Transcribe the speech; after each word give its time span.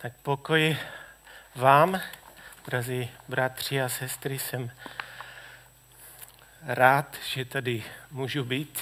Tak 0.00 0.12
pokoj 0.22 0.76
vám, 1.54 2.00
drazí 2.66 3.10
bratři 3.28 3.82
a 3.82 3.88
sestry, 3.88 4.38
jsem 4.38 4.70
rád, 6.62 7.16
že 7.26 7.44
tady 7.44 7.84
můžu 8.10 8.44
být. 8.44 8.80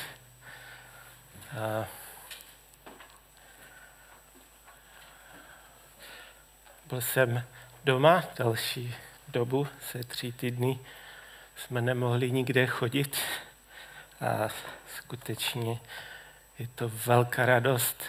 Byl 6.86 7.00
jsem 7.00 7.42
doma 7.84 8.24
další 8.38 8.94
dobu, 9.28 9.68
se 9.90 9.98
tři 9.98 10.32
týdny 10.32 10.78
jsme 11.56 11.80
nemohli 11.80 12.30
nikde 12.30 12.66
chodit 12.66 13.18
a 14.20 14.48
skutečně 14.96 15.80
je 16.58 16.68
to 16.68 16.88
velká 16.88 17.46
radost 17.46 18.04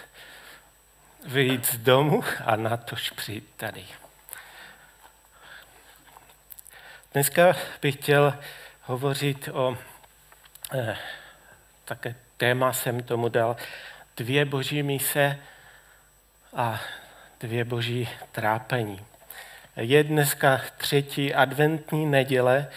vyjít 1.26 1.66
z 1.66 1.76
domu 1.76 2.24
a 2.44 2.56
na 2.56 2.76
tož 2.76 3.10
přijít 3.10 3.48
tady. 3.56 3.84
Dneska 7.12 7.56
bych 7.82 7.94
chtěl 7.94 8.38
hovořit 8.82 9.48
o, 9.52 9.78
eh, 10.74 10.96
také 11.84 12.14
téma 12.36 12.72
jsem 12.72 13.02
tomu 13.02 13.28
dal, 13.28 13.56
dvě 14.16 14.44
boží 14.44 14.82
mise 14.82 15.38
a 16.56 16.80
dvě 17.40 17.64
boží 17.64 18.08
trápení. 18.32 19.06
Je 19.76 20.04
dneska 20.04 20.60
třetí 20.76 21.34
adventní 21.34 22.06
neděle 22.06 22.68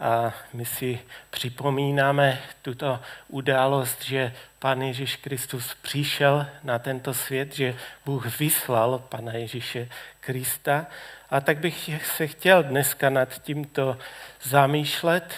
a 0.00 0.34
my 0.52 0.64
si 0.64 0.98
připomínáme 1.30 2.38
tuto 2.62 3.00
událost, 3.28 4.04
že 4.04 4.32
Pán 4.58 4.82
Ježíš 4.82 5.16
Kristus 5.16 5.74
přišel 5.82 6.46
na 6.64 6.78
tento 6.78 7.14
svět, 7.14 7.54
že 7.54 7.74
Bůh 8.04 8.38
vyslal 8.38 8.98
Pana 8.98 9.32
Ježíše 9.32 9.88
Krista. 10.20 10.86
A 11.30 11.40
tak 11.40 11.58
bych 11.58 12.06
se 12.16 12.26
chtěl 12.26 12.62
dneska 12.62 13.10
nad 13.10 13.42
tímto 13.42 13.98
zamýšlet, 14.42 15.34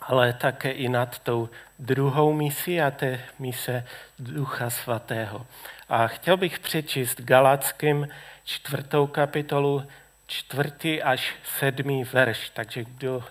ale 0.00 0.32
také 0.32 0.70
i 0.70 0.88
nad 0.88 1.18
tou 1.18 1.48
druhou 1.78 2.32
misí 2.32 2.80
a 2.80 2.90
té 2.90 3.20
mise 3.38 3.86
Ducha 4.18 4.70
Svatého. 4.70 5.46
A 5.88 6.06
chtěl 6.06 6.36
bych 6.36 6.58
přečíst 6.58 7.20
Galackým 7.20 8.08
čtvrtou 8.44 9.06
kapitolu, 9.06 9.86
čtvrtý 10.26 11.02
až 11.02 11.34
sedmý 11.58 12.04
verš. 12.04 12.50
Takže 12.54 12.84
kdo 12.84 13.24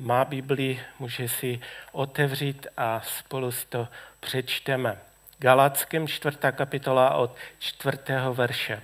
má 0.00 0.24
Bibli, 0.24 0.80
může 0.98 1.28
si 1.28 1.60
otevřít 1.92 2.66
a 2.76 3.00
spolu 3.00 3.52
si 3.52 3.66
to 3.66 3.88
přečteme. 4.20 4.96
Galackým 5.38 6.08
čtvrtá 6.08 6.52
kapitola 6.52 7.14
od 7.14 7.36
čtvrtého 7.58 8.34
verše. 8.34 8.82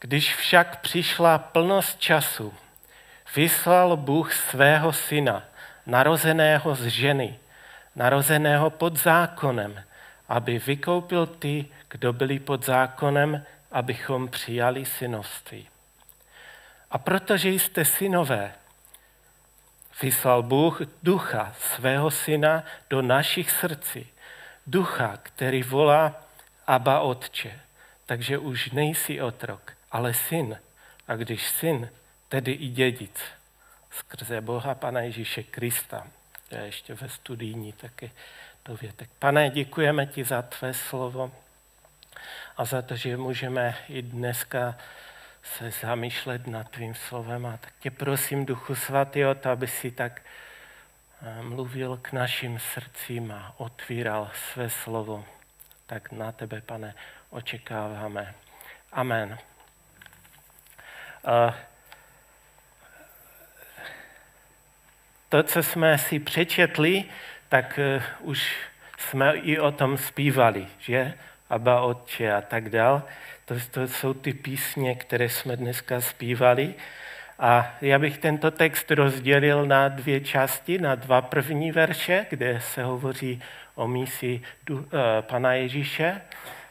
Když 0.00 0.36
však 0.36 0.80
přišla 0.80 1.38
plnost 1.38 2.00
času, 2.00 2.54
vyslal 3.36 3.96
Bůh 3.96 4.32
svého 4.32 4.92
syna, 4.92 5.42
narozeného 5.86 6.74
z 6.74 6.86
ženy, 6.86 7.38
narozeného 7.96 8.70
pod 8.70 8.96
zákonem, 8.96 9.82
aby 10.28 10.58
vykoupil 10.58 11.26
ty, 11.26 11.66
kdo 11.88 12.12
byli 12.12 12.38
pod 12.38 12.64
zákonem, 12.64 13.44
abychom 13.72 14.28
přijali 14.28 14.84
synovství. 14.84 15.68
A 16.90 16.98
protože 16.98 17.48
jste 17.48 17.84
synové, 17.84 18.52
vyslal 20.02 20.42
Bůh 20.42 20.80
ducha 21.02 21.54
svého 21.60 22.10
syna 22.10 22.64
do 22.90 23.02
našich 23.02 23.50
srdcí. 23.50 24.06
Ducha, 24.66 25.16
který 25.22 25.62
volá 25.62 26.22
Abba 26.66 27.00
Otče. 27.00 27.60
Takže 28.06 28.38
už 28.38 28.70
nejsi 28.70 29.20
otrok, 29.20 29.72
ale 29.90 30.14
syn. 30.14 30.58
A 31.08 31.16
když 31.16 31.48
syn, 31.48 31.90
tedy 32.28 32.52
i 32.52 32.68
dědic. 32.68 33.20
Skrze 33.90 34.40
Boha 34.40 34.74
Pana 34.74 35.00
Ježíše 35.00 35.42
Krista. 35.42 36.06
To 36.48 36.54
je 36.54 36.62
ještě 36.62 36.94
ve 36.94 37.08
studijní 37.08 37.72
taky 37.72 38.10
dovětek. 38.64 39.10
Pane, 39.18 39.50
děkujeme 39.50 40.06
ti 40.06 40.24
za 40.24 40.42
tvé 40.42 40.74
slovo 40.74 41.32
a 42.56 42.64
za 42.64 42.82
to, 42.82 42.96
že 42.96 43.16
můžeme 43.16 43.76
i 43.88 44.02
dneska 44.02 44.76
se 45.42 45.70
zamýšlet 45.70 46.46
nad 46.46 46.68
tvým 46.68 46.94
slovem 46.94 47.46
a 47.46 47.56
tak 47.56 47.72
tě 47.80 47.90
prosím, 47.90 48.46
Duchu 48.46 48.74
Svatý, 48.74 49.24
o 49.24 49.34
to, 49.34 49.50
aby 49.50 49.66
si 49.66 49.90
tak 49.90 50.22
eh, 51.22 51.42
mluvil 51.42 51.96
k 52.02 52.12
našim 52.12 52.58
srdcím 52.58 53.32
a 53.32 53.54
otvíral 53.56 54.30
své 54.34 54.70
slovo. 54.70 55.24
Tak 55.86 56.12
na 56.12 56.32
tebe, 56.32 56.60
pane, 56.60 56.94
očekáváme. 57.30 58.34
Amen. 58.92 59.38
Eh, 61.26 61.54
to, 65.28 65.42
co 65.42 65.62
jsme 65.62 65.98
si 65.98 66.18
přečetli, 66.18 67.04
tak 67.48 67.78
eh, 67.78 68.02
už 68.20 68.56
jsme 68.98 69.36
i 69.36 69.58
o 69.58 69.72
tom 69.72 69.98
zpívali, 69.98 70.68
že? 70.78 71.14
Aba 71.50 71.80
Otče 71.80 72.32
a 72.32 72.40
tak 72.40 72.68
dál. 72.68 73.02
To, 73.50 73.56
to 73.70 73.88
jsou 73.88 74.14
ty 74.14 74.32
písně, 74.32 74.94
které 74.94 75.28
jsme 75.28 75.56
dneska 75.56 76.00
zpívali. 76.00 76.74
A 77.38 77.74
já 77.80 77.98
bych 77.98 78.18
tento 78.18 78.50
text 78.50 78.90
rozdělil 78.90 79.66
na 79.66 79.88
dvě 79.88 80.20
části, 80.20 80.78
na 80.78 80.94
dva 80.94 81.22
první 81.22 81.72
verše, 81.72 82.26
kde 82.30 82.60
se 82.60 82.82
hovoří 82.82 83.42
o 83.74 83.88
misi 83.88 84.40
uh, 84.70 84.80
Pana 85.20 85.52
Ježíše, 85.52 86.20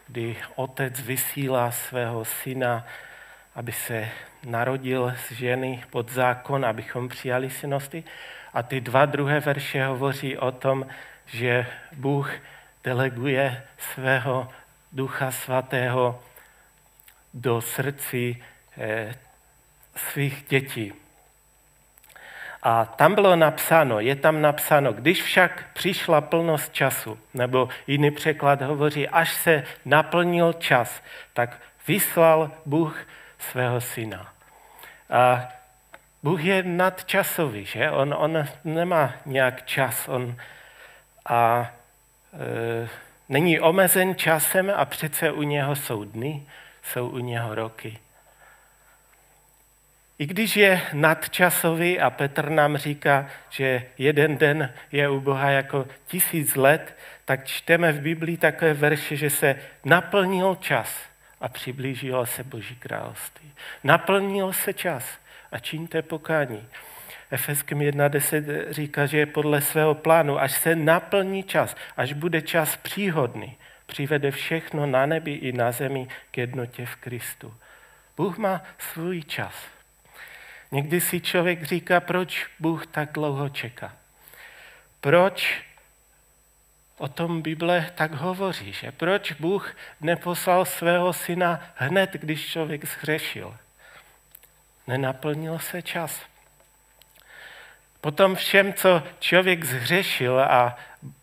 kdy 0.08 0.36
otec 0.56 1.02
vysílá 1.02 1.72
svého 1.72 2.26
syna, 2.26 2.86
aby 3.56 3.72
se 3.72 4.10
narodil 4.46 5.14
z 5.28 5.32
ženy 5.32 5.84
pod 5.90 6.12
zákon, 6.12 6.66
abychom 6.66 7.10
přijali 7.10 7.50
synosti. 7.50 8.04
A 8.54 8.64
ty 8.64 8.82
dva 8.82 9.06
druhé 9.06 9.40
verše 9.40 9.86
hovoří 9.86 10.38
o 10.38 10.52
tom, 10.52 10.86
že 11.26 11.66
Bůh 11.96 12.32
deleguje 12.84 13.64
svého 13.78 14.50
ducha 14.92 15.32
svatého 15.32 16.20
do 17.34 17.62
srdcí 17.62 18.44
eh, 18.78 19.16
svých 19.96 20.46
dětí. 20.50 20.94
A 22.64 22.86
tam 22.86 23.16
bylo 23.16 23.36
napsáno, 23.36 24.00
je 24.00 24.16
tam 24.16 24.42
napsáno, 24.42 24.94
když 24.94 25.24
však 25.24 25.66
přišla 25.74 26.22
plnost 26.22 26.74
času, 26.74 27.20
nebo 27.34 27.70
jiný 27.88 28.12
překlad 28.12 28.62
hovoří, 28.62 29.08
až 29.08 29.34
se 29.34 29.64
naplnil 29.86 30.54
čas, 30.54 31.04
tak 31.34 31.62
vyslal 31.88 32.52
Bůh 32.66 33.00
svého 33.40 33.82
syna. 33.82 34.34
A 35.10 35.50
Bůh 36.24 36.44
je 36.44 36.64
nadčasový, 36.64 37.66
že? 37.66 37.92
On, 37.92 38.16
on 38.18 38.46
nemá 38.64 39.14
nějak 39.26 39.66
čas, 39.66 40.08
on 40.08 40.36
a 41.26 41.72
e, 42.34 42.90
není 43.30 43.60
omezen 43.60 44.16
časem 44.16 44.72
a 44.76 44.86
přece 44.86 45.32
u 45.32 45.42
něho 45.42 45.76
jsou 45.76 46.04
dny, 46.04 46.44
jsou 46.90 47.10
u 47.10 47.18
něho 47.18 47.56
roky. 47.56 48.00
I 50.20 50.26
když 50.26 50.58
je 50.58 50.82
nadčasový 50.94 52.00
a 52.00 52.10
Petr 52.10 52.50
nám 52.50 52.78
říká, 52.78 53.28
že 53.50 53.86
jeden 53.98 54.38
den 54.38 54.74
je 54.92 55.10
u 55.10 55.20
Boha 55.20 55.50
jako 55.50 55.88
tisíc 56.08 56.56
let, 56.56 56.98
tak 57.26 57.46
čteme 57.46 57.92
v 57.92 58.02
Biblii 58.02 58.38
takové 58.38 58.74
verše, 58.74 59.16
že 59.16 59.30
se 59.30 59.56
naplnil 59.86 60.56
čas 60.56 61.00
a 61.42 61.48
přiblížilo 61.48 62.26
se 62.26 62.44
Boží 62.44 62.76
království. 62.76 63.54
Naplnil 63.84 64.54
se 64.54 64.74
čas 64.74 65.20
a 65.52 65.60
čiňte 65.60 66.02
pokání. 66.02 66.68
Efeským 67.32 67.80
1.10 67.80 68.66
říká, 68.70 69.06
že 69.06 69.18
je 69.18 69.26
podle 69.26 69.62
svého 69.62 69.96
plánu, 69.96 70.40
až 70.40 70.52
se 70.52 70.76
naplní 70.76 71.44
čas, 71.44 71.76
až 71.98 72.14
bude 72.14 72.42
čas 72.42 72.78
příhodný, 72.78 73.58
přivede 73.90 74.32
všechno 74.32 74.86
na 74.86 75.06
nebi 75.06 75.34
i 75.34 75.52
na 75.52 75.72
zemi 75.72 76.08
k 76.32 76.38
jednotě 76.38 76.86
v 76.86 76.96
Kristu. 76.96 77.54
Bůh 78.18 78.38
má 78.38 78.62
svůj 78.78 79.24
čas. 79.24 79.56
Někdy 80.72 81.02
si 81.02 81.22
člověk 81.22 81.64
říká, 81.64 82.00
proč 82.00 82.48
Bůh 82.60 82.88
tak 82.88 83.12
dlouho 83.12 83.50
čeká. 83.50 83.96
Proč 85.02 85.66
o 86.98 87.08
tom 87.08 87.42
Bible 87.42 87.92
tak 87.96 88.12
hovoří, 88.14 88.74
že 88.74 88.92
proč 88.92 89.32
Bůh 89.32 89.76
neposlal 90.02 90.66
svého 90.66 91.14
syna 91.14 91.62
hned, 91.76 92.14
když 92.14 92.52
člověk 92.52 92.86
zhřešil. 92.86 93.58
Nenaplnil 94.88 95.60
se 95.60 95.82
čas. 95.82 96.22
Potom 98.02 98.36
všem, 98.36 98.74
co 98.74 99.04
člověk 99.20 99.64
zhřešil 99.64 100.40
a 100.40 100.78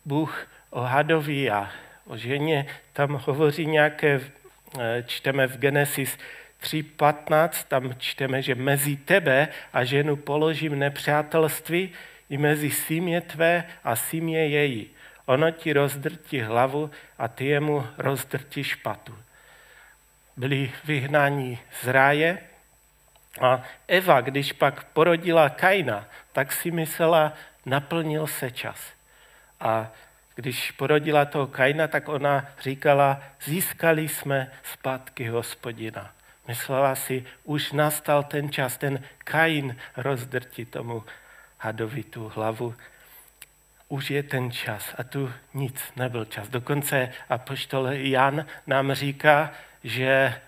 Bůh 0.04 0.48
o 0.70 0.80
hadovi 0.80 1.50
a 1.50 1.70
o 2.06 2.16
ženě, 2.16 2.66
tam 2.92 3.20
hovoří 3.24 3.66
nějaké, 3.66 4.20
eh, 4.80 5.04
čteme 5.06 5.46
v 5.46 5.58
Genesis 5.58 6.18
3.15, 6.60 7.64
tam 7.64 7.94
čteme, 7.98 8.42
že 8.42 8.54
mezi 8.54 8.96
tebe 8.96 9.48
a 9.72 9.84
ženu 9.84 10.16
položím 10.16 10.78
nepřátelství 10.78 11.92
i 12.30 12.38
mezi 12.38 12.70
símě 12.70 13.20
tvé 13.20 13.64
a 13.84 13.96
símě 13.96 14.46
její. 14.46 14.90
Ono 15.26 15.50
ti 15.50 15.72
rozdrtí 15.72 16.40
hlavu 16.40 16.90
a 17.18 17.28
ty 17.28 17.46
jemu 17.46 17.86
rozdrtí 17.98 18.64
špatu. 18.64 19.18
byli 20.36 20.72
vyhnáni 20.84 21.58
z 21.82 21.86
ráje 21.86 22.38
a 23.40 23.62
Eva, 23.88 24.20
když 24.20 24.52
pak 24.52 24.84
porodila 24.84 25.48
Kaina, 25.48 26.08
tak 26.32 26.52
si 26.52 26.70
myslela, 26.70 27.32
naplnil 27.66 28.26
se 28.26 28.50
čas. 28.50 28.92
A 29.60 29.92
když 30.36 30.70
porodila 30.70 31.24
toho 31.24 31.46
Kaina, 31.46 31.88
tak 31.88 32.08
ona 32.08 32.46
říkala, 32.60 33.20
získali 33.44 34.08
jsme 34.08 34.50
zpátky 34.62 35.28
hospodina. 35.28 36.12
Myslela 36.48 36.94
si, 36.94 37.24
už 37.44 37.72
nastal 37.72 38.22
ten 38.22 38.50
čas, 38.52 38.76
ten 38.76 39.02
Kain 39.18 39.76
rozdrti 39.96 40.64
tomu 40.64 41.04
hadovi 41.58 42.04
tu 42.04 42.28
hlavu. 42.28 42.74
Už 43.88 44.10
je 44.10 44.22
ten 44.22 44.50
čas 44.50 44.94
a 44.98 45.04
tu 45.04 45.32
nic 45.54 45.80
nebyl 45.96 46.24
čas. 46.24 46.48
Dokonce 46.48 47.12
apoštol 47.28 47.88
Jan 47.92 48.46
nám 48.66 48.92
říká, 48.92 49.52
že 49.84 50.40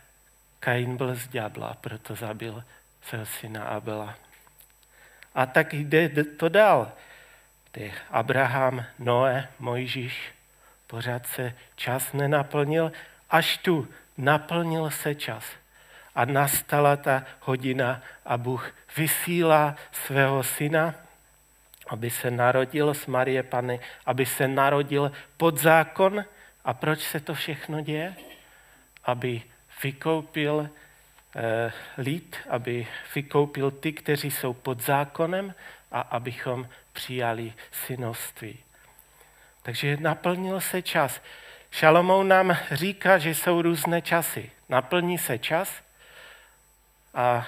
Kain 0.60 0.96
byl 0.96 1.14
z 1.14 1.28
ďábla, 1.28 1.76
proto 1.80 2.14
zabil 2.14 2.64
svého 3.02 3.26
syna 3.26 3.64
Abela. 3.64 4.14
A 5.34 5.46
tak 5.46 5.74
jde 5.74 6.08
to 6.24 6.48
dál. 6.48 6.92
Ty 7.70 7.92
Abraham, 8.10 8.84
Noé, 8.98 9.48
Mojžíš, 9.58 10.32
pořád 10.86 11.26
se 11.26 11.54
čas 11.76 12.12
nenaplnil, 12.12 12.92
až 13.30 13.58
tu 13.58 13.88
naplnil 14.18 14.90
se 14.90 15.14
čas. 15.14 15.44
A 16.14 16.24
nastala 16.24 16.96
ta 16.96 17.22
hodina 17.40 18.02
a 18.24 18.38
Bůh 18.38 18.74
vysílá 18.96 19.76
svého 19.92 20.42
syna, 20.42 20.94
aby 21.88 22.10
se 22.10 22.30
narodil 22.30 22.94
z 22.94 23.06
Marie 23.06 23.42
Pany, 23.42 23.80
aby 24.06 24.26
se 24.26 24.48
narodil 24.48 25.12
pod 25.36 25.58
zákon. 25.58 26.24
A 26.64 26.74
proč 26.74 27.00
se 27.00 27.20
to 27.20 27.34
všechno 27.34 27.80
děje? 27.80 28.14
Aby 29.04 29.42
vykoupil 29.82 30.70
eh, 31.36 31.72
lid, 31.98 32.36
aby 32.48 32.86
vykoupil 33.14 33.70
ty, 33.70 33.92
kteří 33.92 34.30
jsou 34.30 34.52
pod 34.52 34.80
zákonem 34.80 35.54
a 35.92 36.00
abychom 36.00 36.68
přijali 36.92 37.52
synovství. 37.86 38.58
Takže 39.62 39.96
naplnil 40.00 40.60
se 40.60 40.82
čas. 40.82 41.20
Šalomou 41.70 42.22
nám 42.22 42.56
říká, 42.70 43.18
že 43.18 43.30
jsou 43.30 43.62
různé 43.62 44.02
časy. 44.02 44.50
Naplní 44.68 45.18
se 45.18 45.38
čas 45.38 45.82
a 47.14 47.46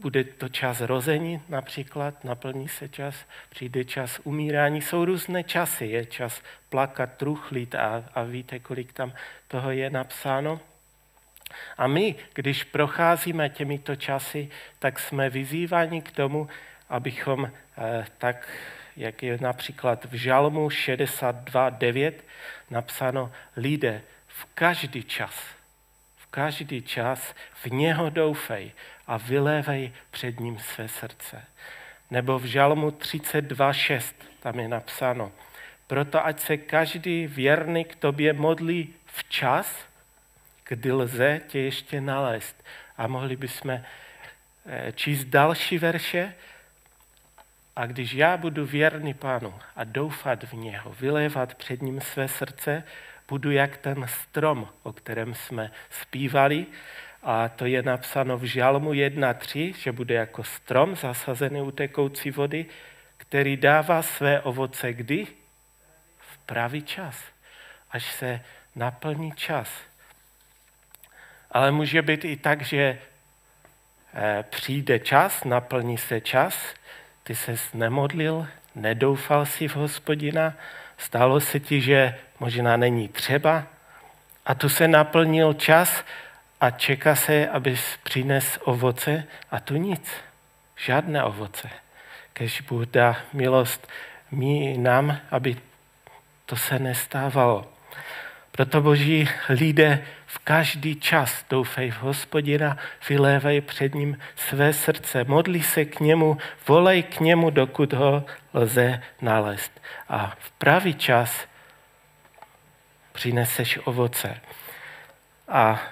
bude 0.00 0.24
to 0.24 0.48
čas 0.48 0.80
rození 0.80 1.42
například, 1.48 2.24
naplní 2.24 2.68
se 2.68 2.88
čas, 2.88 3.14
přijde 3.50 3.84
čas 3.84 4.20
umírání, 4.24 4.82
jsou 4.82 5.04
různé 5.04 5.44
časy, 5.44 5.86
je 5.86 6.06
čas 6.06 6.42
plakat, 6.68 7.16
truchlit 7.16 7.74
a, 7.74 8.04
a 8.14 8.22
víte, 8.22 8.58
kolik 8.58 8.92
tam 8.92 9.12
toho 9.48 9.70
je 9.70 9.90
napsáno. 9.90 10.60
A 11.78 11.86
my, 11.86 12.14
když 12.34 12.64
procházíme 12.64 13.48
těmito 13.48 13.96
časy, 13.96 14.50
tak 14.78 14.98
jsme 14.98 15.30
vyzýváni 15.30 16.02
k 16.02 16.10
tomu, 16.10 16.48
abychom 16.94 17.50
eh, 17.50 18.06
tak, 18.18 18.48
jak 18.96 19.22
je 19.22 19.38
například 19.40 20.04
v 20.04 20.14
Žalmu 20.14 20.68
62.9 20.68 22.12
napsáno, 22.70 23.32
lidé 23.56 24.02
v 24.26 24.44
každý 24.54 25.02
čas, 25.02 25.34
v 26.16 26.26
každý 26.26 26.82
čas 26.82 27.34
v 27.54 27.66
něho 27.66 28.10
doufej 28.10 28.72
a 29.06 29.16
vylévej 29.16 29.92
před 30.10 30.40
ním 30.40 30.58
své 30.58 30.88
srdce. 30.88 31.44
Nebo 32.10 32.38
v 32.38 32.44
Žalmu 32.44 32.90
32.6 32.90 34.14
tam 34.40 34.60
je 34.60 34.68
napsáno, 34.68 35.32
proto 35.86 36.26
ať 36.26 36.40
se 36.40 36.56
každý 36.56 37.26
věrný 37.26 37.84
k 37.84 37.96
tobě 37.96 38.32
modlí 38.32 38.94
včas, 39.06 39.86
kdy 40.68 40.92
lze 40.92 41.40
tě 41.46 41.58
ještě 41.58 42.00
nalézt. 42.00 42.64
A 42.96 43.06
mohli 43.06 43.36
bychom 43.36 43.70
eh, 43.70 43.82
číst 44.92 45.24
další 45.24 45.78
verše, 45.78 46.34
a 47.76 47.86
když 47.86 48.12
já 48.12 48.36
budu 48.36 48.66
věrný 48.66 49.14
pánu 49.14 49.54
a 49.76 49.84
doufat 49.84 50.44
v 50.44 50.52
něho, 50.52 50.92
vylévat 50.92 51.54
před 51.54 51.82
ním 51.82 52.00
své 52.00 52.28
srdce, 52.28 52.84
budu 53.28 53.50
jak 53.50 53.76
ten 53.76 54.06
strom, 54.08 54.68
o 54.82 54.92
kterém 54.92 55.34
jsme 55.34 55.70
zpívali, 55.90 56.66
a 57.22 57.48
to 57.48 57.66
je 57.66 57.82
napsáno 57.82 58.38
v 58.38 58.44
Žalmu 58.44 58.92
1.3, 58.92 59.74
že 59.74 59.92
bude 59.92 60.14
jako 60.14 60.44
strom 60.44 60.96
zasazený 60.96 61.60
u 61.60 61.70
tekoucí 61.70 62.30
vody, 62.30 62.66
který 63.16 63.56
dává 63.56 64.02
své 64.02 64.40
ovoce 64.40 64.92
kdy? 64.92 65.26
V 66.18 66.38
pravý 66.38 66.82
čas, 66.82 67.24
až 67.90 68.12
se 68.12 68.40
naplní 68.76 69.32
čas. 69.32 69.68
Ale 71.50 71.70
může 71.70 72.02
být 72.02 72.24
i 72.24 72.36
tak, 72.36 72.62
že 72.62 72.98
eh, 74.14 74.44
přijde 74.50 74.98
čas, 74.98 75.44
naplní 75.44 75.98
se 75.98 76.20
čas, 76.20 76.74
ty 77.24 77.34
ses 77.34 77.74
nemodlil, 77.74 78.46
nedoufal 78.74 79.46
si 79.46 79.68
v 79.68 79.76
hospodina, 79.76 80.54
stalo 80.98 81.40
se 81.40 81.60
ti, 81.60 81.80
že 81.80 82.14
možná 82.40 82.76
není 82.76 83.08
třeba 83.08 83.66
a 84.46 84.54
tu 84.54 84.68
se 84.68 84.88
naplnil 84.88 85.54
čas 85.54 86.04
a 86.60 86.70
čeká 86.70 87.16
se, 87.16 87.48
abys 87.48 87.98
přines 88.02 88.58
ovoce 88.64 89.24
a 89.50 89.60
tu 89.60 89.76
nic, 89.76 90.10
žádné 90.76 91.24
ovoce. 91.24 91.70
Kež 92.32 92.60
Bůh 92.60 92.86
dá 92.86 93.16
milost 93.32 93.88
mi 94.30 94.78
nám, 94.78 95.18
aby 95.30 95.56
to 96.46 96.56
se 96.56 96.78
nestávalo. 96.78 97.72
Proto 98.50 98.80
boží 98.80 99.28
lidé 99.48 100.04
v 100.34 100.38
každý 100.38 100.96
čas 100.96 101.44
doufej 101.50 101.90
v 101.90 102.02
hospodina, 102.02 102.76
vylévej 103.08 103.60
před 103.60 103.94
ním 103.94 104.18
své 104.36 104.72
srdce, 104.72 105.24
modli 105.24 105.62
se 105.62 105.84
k 105.84 106.00
němu, 106.00 106.38
volej 106.68 107.02
k 107.02 107.20
němu, 107.20 107.50
dokud 107.50 107.92
ho 107.92 108.24
lze 108.54 109.02
nalézt. 109.22 109.80
A 110.08 110.34
v 110.38 110.50
pravý 110.50 110.94
čas 110.94 111.46
přineseš 113.12 113.78
ovoce. 113.84 114.40
A 115.48 115.82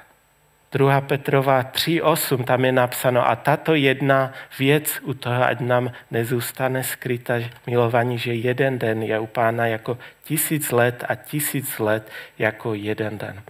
2. 0.73 1.01
Petrova 1.01 1.63
3.8, 1.63 2.45
tam 2.45 2.65
je 2.65 2.73
napsáno, 2.73 3.29
a 3.29 3.37
tato 3.37 3.75
jedna 3.75 4.33
věc 4.59 5.01
u 5.03 5.15
toho, 5.15 5.45
ať 5.45 5.61
nám 5.61 5.93
nezůstane 6.11 6.85
skryta 6.85 7.35
milovaní, 7.67 8.19
že 8.19 8.35
jeden 8.35 8.79
den 8.79 9.03
je 9.03 9.19
u 9.19 9.27
pána 9.27 9.67
jako 9.67 9.99
tisíc 10.25 10.71
let 10.71 11.05
a 11.09 11.15
tisíc 11.15 11.79
let 11.79 12.11
jako 12.39 12.75
jeden 12.75 13.19
den. 13.19 13.43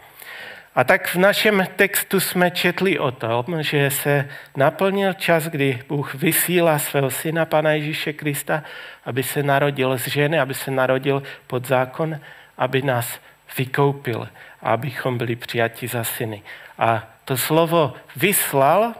A 0.75 0.85
tak 0.85 1.09
v 1.09 1.17
našem 1.17 1.67
textu 1.77 2.21
jsme 2.21 2.51
četli 2.51 2.99
o 2.99 3.11
tom, 3.11 3.63
že 3.63 3.91
se 3.91 4.29
naplnil 4.57 5.13
čas, 5.13 5.45
kdy 5.45 5.83
Bůh 5.89 6.15
vysílá 6.15 6.79
svého 6.79 7.11
syna, 7.11 7.45
Pana 7.45 7.71
Ježíše 7.71 8.13
Krista, 8.13 8.63
aby 9.05 9.23
se 9.23 9.43
narodil 9.43 9.99
z 9.99 10.09
ženy, 10.09 10.41
aby 10.41 10.55
se 10.55 10.71
narodil 10.71 11.23
pod 11.47 11.67
zákon, 11.67 12.21
aby 12.59 12.83
nás 12.83 13.21
vykoupil, 13.59 14.29
abychom 14.63 15.19
byli 15.19 15.37
přijati 15.37 15.89
za 15.89 16.05
syny. 16.05 16.43
A 16.79 17.09
to 17.25 17.37
slovo 17.37 17.95
vyslal, 18.17 18.95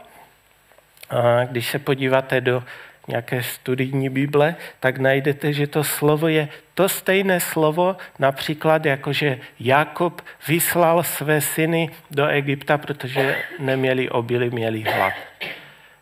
když 1.45 1.69
se 1.69 1.79
podíváte 1.79 2.41
do 2.41 2.63
nějaké 3.07 3.43
studijní 3.43 4.09
Bible, 4.09 4.55
tak 4.79 4.97
najdete, 4.97 5.53
že 5.53 5.67
to 5.67 5.83
slovo 5.83 6.27
je 6.27 6.47
to 6.73 6.89
stejné 6.89 7.39
slovo, 7.39 7.97
například 8.19 8.85
jako, 8.85 9.13
že 9.13 9.39
Jakob 9.59 10.21
vyslal 10.47 11.03
své 11.03 11.41
syny 11.41 11.89
do 12.11 12.27
Egypta, 12.27 12.77
protože 12.77 13.35
neměli 13.59 14.09
obily, 14.09 14.49
měli 14.49 14.81
hlad. 14.81 15.13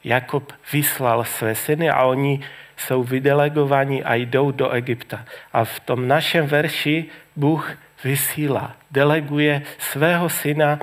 Jakob 0.04 0.54
vyslal 0.74 1.24
své 1.24 1.56
syny 1.56 1.90
a 1.90 2.04
oni 2.04 2.42
jsou 2.78 3.04
vydelegovaní 3.04 4.04
a 4.04 4.16
jdou 4.16 4.52
do 4.52 4.72
Egypta. 4.72 5.26
A 5.54 5.64
v 5.64 5.80
tom 5.80 6.08
našem 6.08 6.48
verši 6.48 7.06
Bůh 7.36 7.78
vysílá, 8.04 8.76
deleguje 8.92 9.62
svého 9.78 10.30
syna, 10.30 10.80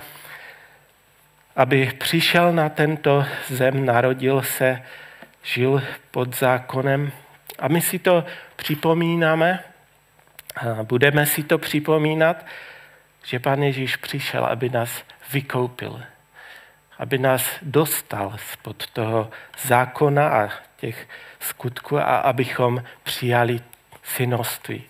aby 1.57 1.93
přišel 1.99 2.53
na 2.53 2.69
tento 2.69 3.25
zem, 3.49 3.87
narodil 3.87 4.43
se, 4.43 4.83
žil 5.49 5.83
pod 6.11 6.37
zákonem. 6.37 7.13
A 7.59 7.69
my 7.69 7.81
si 7.81 7.99
to 7.99 8.25
připomínáme, 8.57 9.65
budeme 10.83 11.27
si 11.27 11.43
to 11.43 11.59
připomínat, 11.59 12.47
že 13.25 13.39
Pán 13.39 13.63
Ježíš 13.63 13.97
přišel, 13.97 14.45
aby 14.45 14.69
nás 14.69 15.05
vykoupil, 15.33 16.03
aby 16.99 17.19
nás 17.19 17.43
dostal 17.63 18.37
spod 18.53 18.87
toho 18.87 19.31
zákona 19.63 20.29
a 20.29 20.49
těch 20.77 21.09
skutků 21.41 21.99
a 21.99 22.17
abychom 22.17 22.83
přijali 23.03 23.61
synoství. 24.03 24.85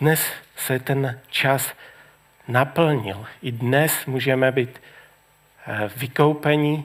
Dnes 0.00 0.32
se 0.56 0.78
ten 0.78 1.20
čas 1.30 1.74
naplnil. 2.48 3.26
I 3.42 3.52
dnes 3.52 4.06
můžeme 4.06 4.52
být 4.52 4.82
eh, 5.66 5.90
vykoupeni, 5.96 6.84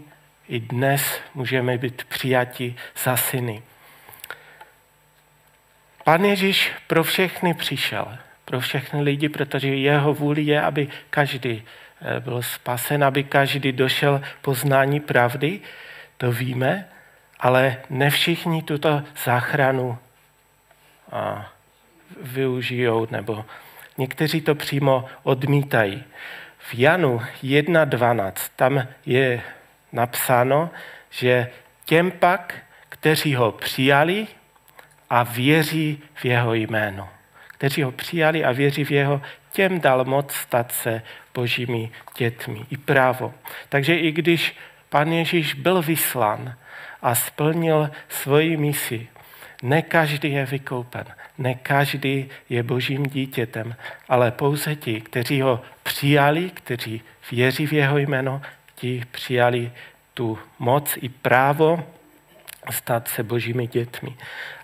i 0.50 0.60
dnes 0.60 1.20
můžeme 1.34 1.78
být 1.78 2.04
přijati 2.04 2.76
za 3.04 3.18
syny. 3.18 3.62
Pan 6.04 6.26
Ježíš 6.26 6.72
pro 6.88 7.04
všechny 7.04 7.54
přišel, 7.54 8.18
pro 8.46 8.60
všechny 8.60 9.02
lidi, 9.02 9.30
protože 9.30 9.76
jeho 9.76 10.14
vůli 10.14 10.42
je, 10.42 10.62
aby 10.62 10.88
každý 11.10 11.64
eh, 12.02 12.20
byl 12.20 12.42
spasen, 12.42 13.04
aby 13.04 13.24
každý 13.24 13.72
došel 13.72 14.22
poznání 14.42 15.00
pravdy, 15.00 15.60
to 16.18 16.32
víme, 16.32 16.88
ale 17.40 17.78
ne 17.90 18.10
všichni 18.10 18.62
tuto 18.62 19.04
záchranu 19.24 19.98
využijou, 22.22 23.08
nebo 23.12 23.46
někteří 23.98 24.42
to 24.42 24.56
přímo 24.56 25.06
odmítají. 25.24 26.04
V 26.58 26.74
Janu 26.74 27.22
1.12 27.44 28.34
tam 28.56 28.88
je 29.06 29.42
napsáno, 29.92 30.70
že 31.10 31.50
těm 31.86 32.12
pak, 32.12 32.56
kteří 32.90 33.36
ho 33.36 33.52
přijali 33.52 34.28
a 35.10 35.24
věří 35.24 36.04
v 36.14 36.26
jeho 36.26 36.54
jméno. 36.54 37.10
Kteří 37.48 37.84
ho 37.84 37.92
přijali 37.92 38.46
a 38.46 38.52
věří 38.52 38.84
v 38.84 38.92
jeho, 38.92 39.22
těm 39.52 39.80
dal 39.80 40.06
moc 40.06 40.34
stát 40.34 40.72
se 40.72 41.02
božími 41.34 41.92
dětmi 42.18 42.66
i 42.70 42.78
právo. 42.78 43.34
Takže 43.70 43.96
i 43.96 44.12
když 44.12 44.56
pan 44.90 45.12
Ježíš 45.14 45.54
byl 45.54 45.82
vyslán 45.82 46.56
a 47.02 47.16
splnil 47.16 47.90
svoji 48.10 48.58
misi, 48.58 49.08
ne 49.64 49.82
každý 49.82 50.32
je 50.32 50.46
vykoupen, 50.46 51.06
ne 51.38 51.56
každý 51.56 52.30
je 52.50 52.64
božím 52.64 53.04
dítětem, 53.04 53.76
ale 54.10 54.32
pouze 54.32 54.76
ti, 54.76 55.02
kteří 55.02 55.42
ho 55.42 55.62
přijali, 55.84 56.50
kteří 56.50 57.02
věří 57.32 57.68
v 57.68 57.74
jeho 57.74 57.98
jméno, 57.98 58.42
ti 58.80 59.04
přijali 59.12 59.72
tu 60.14 60.40
moc 60.60 60.98
i 61.02 61.10
právo 61.10 61.84
stát 62.70 63.08
se 63.08 63.24
božími 63.24 63.68
dětmi. 63.68 64.16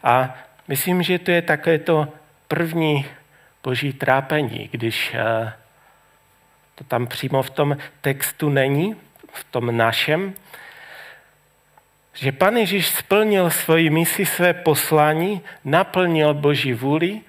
A 0.04 0.36
myslím, 0.68 1.04
že 1.04 1.20
to 1.20 1.32
je 1.32 1.42
také 1.42 1.80
to 1.80 2.08
první 2.48 3.06
boží 3.64 3.94
trápení, 3.94 4.70
když 4.72 5.14
eh, 5.14 5.54
to 6.76 6.84
tam 6.84 7.08
přímo 7.08 7.44
v 7.44 7.50
tom 7.50 7.78
textu 8.02 8.50
není, 8.50 8.96
v 9.34 9.44
tom 9.44 9.78
našem, 9.78 10.34
že 12.14 12.32
Pan 12.32 12.58
Ježíš 12.58 12.88
splnil 12.88 13.50
svoji 13.50 13.90
misi, 13.90 14.26
své 14.26 14.54
poslání, 14.54 15.42
naplnil 15.66 16.34
Boží 16.34 16.74
vůli 16.74 17.22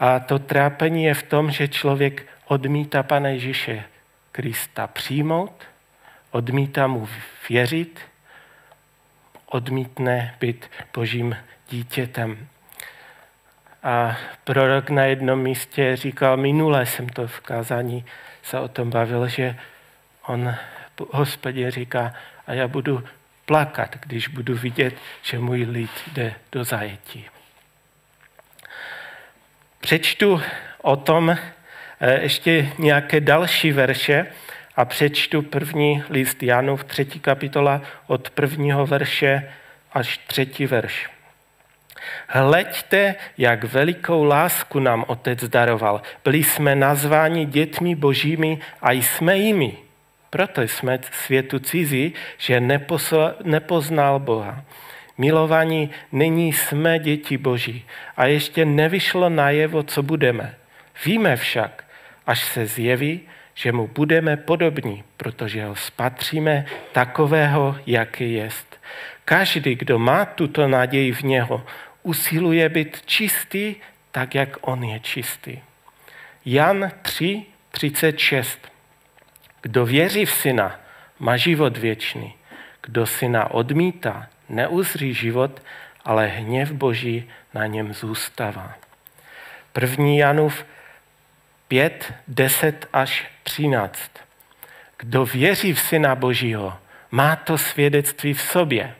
a 0.00 0.20
to 0.20 0.38
trápení 0.38 1.04
je 1.04 1.14
v 1.14 1.22
tom, 1.22 1.50
že 1.50 1.68
člověk 1.68 2.26
odmítá 2.46 3.02
Pana 3.02 3.28
Ježíše 3.28 3.84
Krista 4.32 4.86
přijmout, 4.86 5.52
odmítá 6.30 6.86
mu 6.86 7.08
věřit, 7.48 8.00
odmítne 9.46 10.34
být 10.40 10.70
Božím 10.94 11.36
dítětem. 11.68 12.48
A 13.82 14.16
prorok 14.44 14.90
na 14.90 15.04
jednom 15.04 15.42
místě 15.42 15.96
říkal, 15.96 16.36
minule 16.36 16.86
jsem 16.86 17.08
to 17.08 17.26
v 17.26 17.40
kázání 17.40 18.04
se 18.42 18.60
o 18.60 18.68
tom 18.68 18.90
bavil, 18.90 19.28
že 19.28 19.56
on 20.26 20.54
hospodě 21.10 21.70
říká, 21.70 22.14
a 22.46 22.52
já 22.52 22.68
budu 22.68 23.04
plakat, 23.46 23.96
když 24.00 24.28
budu 24.28 24.56
vidět, 24.56 24.94
že 25.22 25.38
můj 25.38 25.62
lid 25.62 25.90
jde 26.12 26.34
do 26.52 26.64
zajetí. 26.64 27.26
Přečtu 29.80 30.42
o 30.82 30.96
tom 30.96 31.30
eh, 31.30 32.20
ještě 32.20 32.72
nějaké 32.78 33.20
další 33.20 33.72
verše 33.72 34.26
a 34.78 34.84
přečtu 34.84 35.42
první 35.42 36.02
list 36.10 36.42
v 36.76 36.84
třetí 36.84 37.20
kapitola 37.20 37.82
od 38.06 38.30
prvního 38.30 38.86
verše 38.86 39.50
až 39.92 40.18
třetí 40.18 40.66
verš. 40.66 41.10
Hleďte, 42.28 43.14
jak 43.38 43.64
velikou 43.64 44.24
lásku 44.24 44.78
nám 44.78 45.04
Otec 45.06 45.44
daroval. 45.44 46.02
Byli 46.24 46.44
jsme 46.44 46.74
nazváni 46.74 47.46
dětmi 47.46 47.94
božími 47.94 48.58
a 48.82 48.92
jsme 48.92 49.38
jimi. 49.38 49.76
Proto 50.30 50.62
jsme 50.62 50.98
světu 51.12 51.58
cizí, 51.58 52.14
že 52.36 52.60
nepoznal 53.44 54.18
Boha. 54.18 54.64
Milovaní, 55.18 55.90
nyní 56.12 56.52
jsme 56.52 56.98
děti 56.98 57.38
Boží 57.38 57.84
a 58.16 58.26
ještě 58.26 58.64
nevyšlo 58.64 59.28
najevo, 59.28 59.82
co 59.82 60.02
budeme. 60.02 60.54
Víme 61.04 61.36
však, 61.36 61.84
až 62.26 62.44
se 62.44 62.66
zjeví, 62.66 63.20
že 63.58 63.72
mu 63.72 63.86
budeme 63.86 64.36
podobní, 64.36 65.04
protože 65.16 65.64
ho 65.64 65.76
spatříme 65.76 66.66
takového, 66.92 67.76
jaký 67.86 68.32
jest. 68.32 68.80
Každý, 69.24 69.74
kdo 69.74 69.98
má 69.98 70.24
tuto 70.24 70.68
naději 70.68 71.12
v 71.12 71.22
něho, 71.22 71.66
usiluje 72.02 72.68
být 72.68 73.02
čistý, 73.06 73.74
tak 74.10 74.34
jak 74.34 74.56
on 74.60 74.84
je 74.84 75.00
čistý. 75.00 75.58
Jan 76.44 76.90
3, 77.02 77.42
36. 77.70 78.58
Kdo 79.62 79.86
věří 79.86 80.24
v 80.24 80.32
syna, 80.32 80.80
má 81.18 81.36
život 81.36 81.76
věčný. 81.76 82.34
Kdo 82.82 83.06
syna 83.06 83.50
odmítá, 83.50 84.26
neuzří 84.48 85.14
život, 85.14 85.62
ale 86.04 86.26
hněv 86.26 86.72
Boží 86.72 87.30
na 87.54 87.66
něm 87.66 87.94
zůstává. 87.94 88.74
První 89.72 90.18
Janův 90.18 90.64
5, 91.68 92.14
10 92.28 92.88
až 92.92 93.26
13. 93.42 94.10
Kdo 94.98 95.24
věří 95.24 95.72
v 95.74 95.80
Syna 95.80 96.14
Božího, 96.14 96.78
má 97.10 97.36
to 97.36 97.58
svědectví 97.58 98.34
v 98.34 98.40
sobě. 98.40 98.94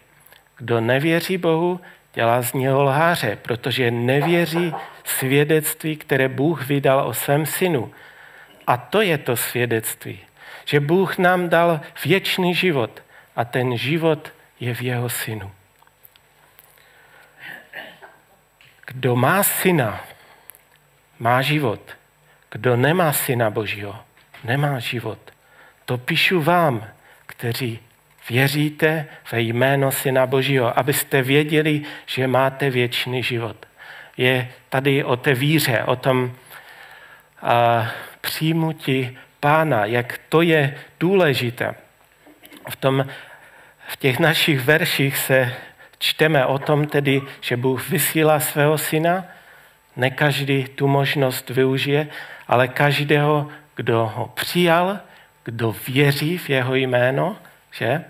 Kdo 0.56 0.80
nevěří 0.80 1.38
Bohu, 1.38 1.80
dělá 2.14 2.42
z 2.42 2.52
něho 2.52 2.82
lháře, 2.82 3.38
protože 3.42 3.90
nevěří 3.90 4.75
svědectví, 5.04 5.96
které 5.96 6.28
Bůh 6.28 6.66
vydal 6.66 7.08
o 7.08 7.14
svém 7.14 7.46
synu. 7.46 7.92
A 8.66 8.76
to 8.76 9.02
je 9.02 9.18
to 9.18 9.37
svědectví, 9.37 10.20
že 10.64 10.80
Bůh 10.80 11.18
nám 11.18 11.48
dal 11.48 11.80
věčný 12.04 12.54
život 12.54 13.02
a 13.37 13.44
ten 13.44 13.76
život 13.76 14.32
je 14.60 14.75
v 14.75 14.82
jeho 14.82 15.08
synu. 15.08 15.52
Kdo 18.87 19.16
má 19.16 19.42
syna, 19.42 20.04
má 21.18 21.42
život. 21.42 21.98
Kdo 22.50 22.76
nemá 22.76 23.12
syna 23.12 23.50
Božího, 23.50 23.97
nemá 24.45 24.78
život. 24.78 25.19
To 25.85 25.99
píšu 25.99 26.40
vám, 26.43 26.85
kteří 27.26 27.78
věříte 28.31 29.07
ve 29.33 29.40
jméno 29.40 29.93
Syna 29.93 30.26
Božího, 30.26 30.78
abyste 30.78 31.23
věděli, 31.23 31.83
že 32.07 32.26
máte 32.26 32.71
věčný 32.71 33.23
život. 33.23 33.67
Je 34.17 34.49
tady 34.69 35.05
o 35.05 35.17
té 35.17 35.35
víře, 35.35 35.83
o 35.85 35.97
tom 35.97 36.33
a, 37.43 37.87
přijmutí 38.21 39.19
pána, 39.40 39.85
jak 39.85 40.21
to 40.28 40.43
je 40.43 40.75
důležité. 41.00 41.75
V, 42.71 42.76
tom, 42.76 43.07
v 43.88 43.97
těch 43.97 44.19
našich 44.19 44.61
verších 44.61 45.19
se 45.19 45.52
čteme 45.99 46.47
o 46.47 46.59
tom 46.59 46.87
tedy, 46.87 47.23
že 47.40 47.57
Bůh 47.57 47.88
vysílá 47.88 48.40
svého 48.40 48.78
syna, 48.78 49.25
ne 49.99 50.11
každý 50.11 50.64
tu 50.64 50.87
možnost 50.87 51.50
využije, 51.50 52.09
ale 52.49 52.69
každého, 52.69 53.49
kdo 53.75 54.07
ho 54.07 54.26
přijal, 54.35 55.00
kdo 55.45 55.76
věří 55.88 56.38
v 56.38 56.50
jeho 56.50 56.75
jméno, 56.75 57.37
že 57.73 58.05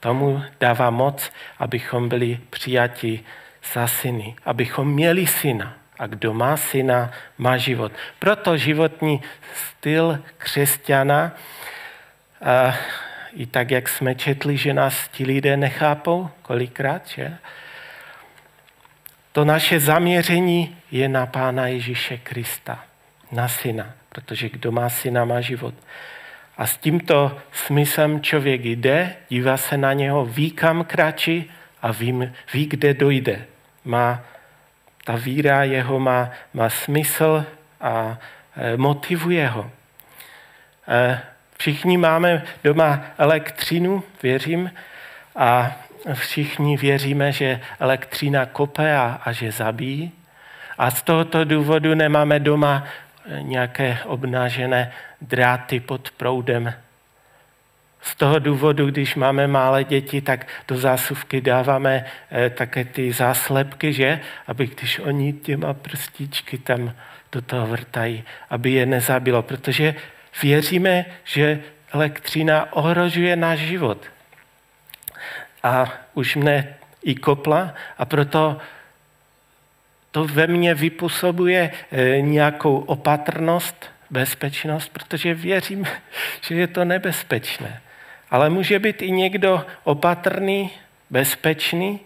tomu 0.00 0.42
dává 0.60 0.90
moc, 0.90 1.32
abychom 1.58 2.08
byli 2.08 2.38
přijati 2.50 3.20
za 3.72 3.86
syny, 3.86 4.34
abychom 4.44 4.92
měli 4.92 5.26
syna. 5.26 5.74
A 5.98 6.06
kdo 6.06 6.34
má 6.34 6.56
syna, 6.56 7.10
má 7.38 7.56
život. 7.56 7.92
Proto 8.18 8.56
životní 8.56 9.22
styl 9.54 10.18
křesťana, 10.38 11.32
a 12.42 12.74
i 13.32 13.46
tak, 13.46 13.70
jak 13.70 13.88
jsme 13.88 14.14
četli, 14.14 14.56
že 14.56 14.74
nás 14.74 15.08
ti 15.08 15.24
lidé 15.24 15.56
nechápou 15.56 16.30
kolikrát, 16.42 17.08
že? 17.08 17.38
To 19.32 19.44
naše 19.44 19.80
zaměření 19.80 20.76
je 20.90 21.08
na 21.08 21.26
Pána 21.26 21.66
Ježíše 21.66 22.16
Krista, 22.16 22.84
na 23.32 23.48
syna, 23.48 23.92
protože 24.08 24.48
kdo 24.48 24.72
má 24.72 24.88
syna, 24.88 25.24
má 25.24 25.40
život. 25.40 25.74
A 26.56 26.66
s 26.66 26.76
tímto 26.76 27.38
smyslem 27.52 28.20
člověk 28.20 28.64
jde, 28.64 29.16
dívá 29.28 29.56
se 29.56 29.76
na 29.76 29.92
něho, 29.92 30.24
ví, 30.24 30.50
kam 30.50 30.84
kračí 30.84 31.50
a 31.82 31.92
ví, 31.92 32.32
ví 32.52 32.66
kde 32.66 32.94
dojde. 32.94 33.44
Má, 33.84 34.20
ta 35.04 35.16
víra 35.16 35.64
jeho 35.64 36.00
má, 36.00 36.30
má 36.54 36.70
smysl 36.70 37.44
a 37.80 38.18
e, 38.56 38.76
motivuje 38.76 39.48
ho. 39.48 39.70
E, 40.88 41.20
všichni 41.58 41.98
máme 41.98 42.42
doma 42.64 43.04
elektřinu, 43.18 44.04
věřím, 44.22 44.70
a 45.36 45.76
všichni 46.14 46.76
věříme, 46.76 47.32
že 47.32 47.60
elektřina 47.80 48.46
kope 48.46 48.96
a, 48.96 49.20
a 49.24 49.32
že 49.32 49.52
zabíjí. 49.52 50.12
A 50.78 50.90
z 50.90 51.02
tohoto 51.02 51.44
důvodu 51.44 51.94
nemáme 51.94 52.40
doma 52.40 52.84
nějaké 53.40 53.98
obnažené 54.04 54.92
dráty 55.20 55.80
pod 55.80 56.10
proudem. 56.10 56.74
Z 58.02 58.14
toho 58.14 58.38
důvodu, 58.38 58.86
když 58.86 59.14
máme 59.14 59.46
malé 59.46 59.84
děti, 59.84 60.20
tak 60.20 60.46
do 60.68 60.76
zásuvky 60.76 61.40
dáváme 61.40 62.04
eh, 62.30 62.50
také 62.50 62.84
ty 62.84 63.12
záslepky, 63.12 63.92
že? 63.92 64.20
Aby 64.46 64.66
když 64.66 64.98
oni 64.98 65.32
těma 65.32 65.74
prstíčky 65.74 66.58
tam 66.58 66.92
do 67.32 67.42
toho 67.42 67.66
vrtají, 67.66 68.24
aby 68.50 68.70
je 68.70 68.86
nezabilo. 68.86 69.42
Protože 69.42 69.94
věříme, 70.42 71.04
že 71.24 71.60
elektřina 71.92 72.72
ohrožuje 72.72 73.36
náš 73.36 73.58
život. 73.58 74.06
A 75.62 75.92
už 76.14 76.36
mne 76.36 76.74
i 77.02 77.14
kopla 77.14 77.74
a 77.98 78.04
proto 78.04 78.58
to 80.10 80.24
ve 80.24 80.46
mně 80.46 80.74
vypůsobuje 80.74 81.70
eh, 81.92 82.20
nějakou 82.20 82.78
opatrnost, 82.78 83.90
bezpečnost, 84.10 84.88
protože 84.88 85.34
věřím, 85.34 85.86
že 86.40 86.54
je 86.54 86.66
to 86.66 86.84
nebezpečné. 86.84 87.80
Ale 88.30 88.50
může 88.50 88.78
být 88.78 89.02
i 89.02 89.10
někdo 89.10 89.66
opatrný, 89.84 90.70
bezpečný, 91.10 92.00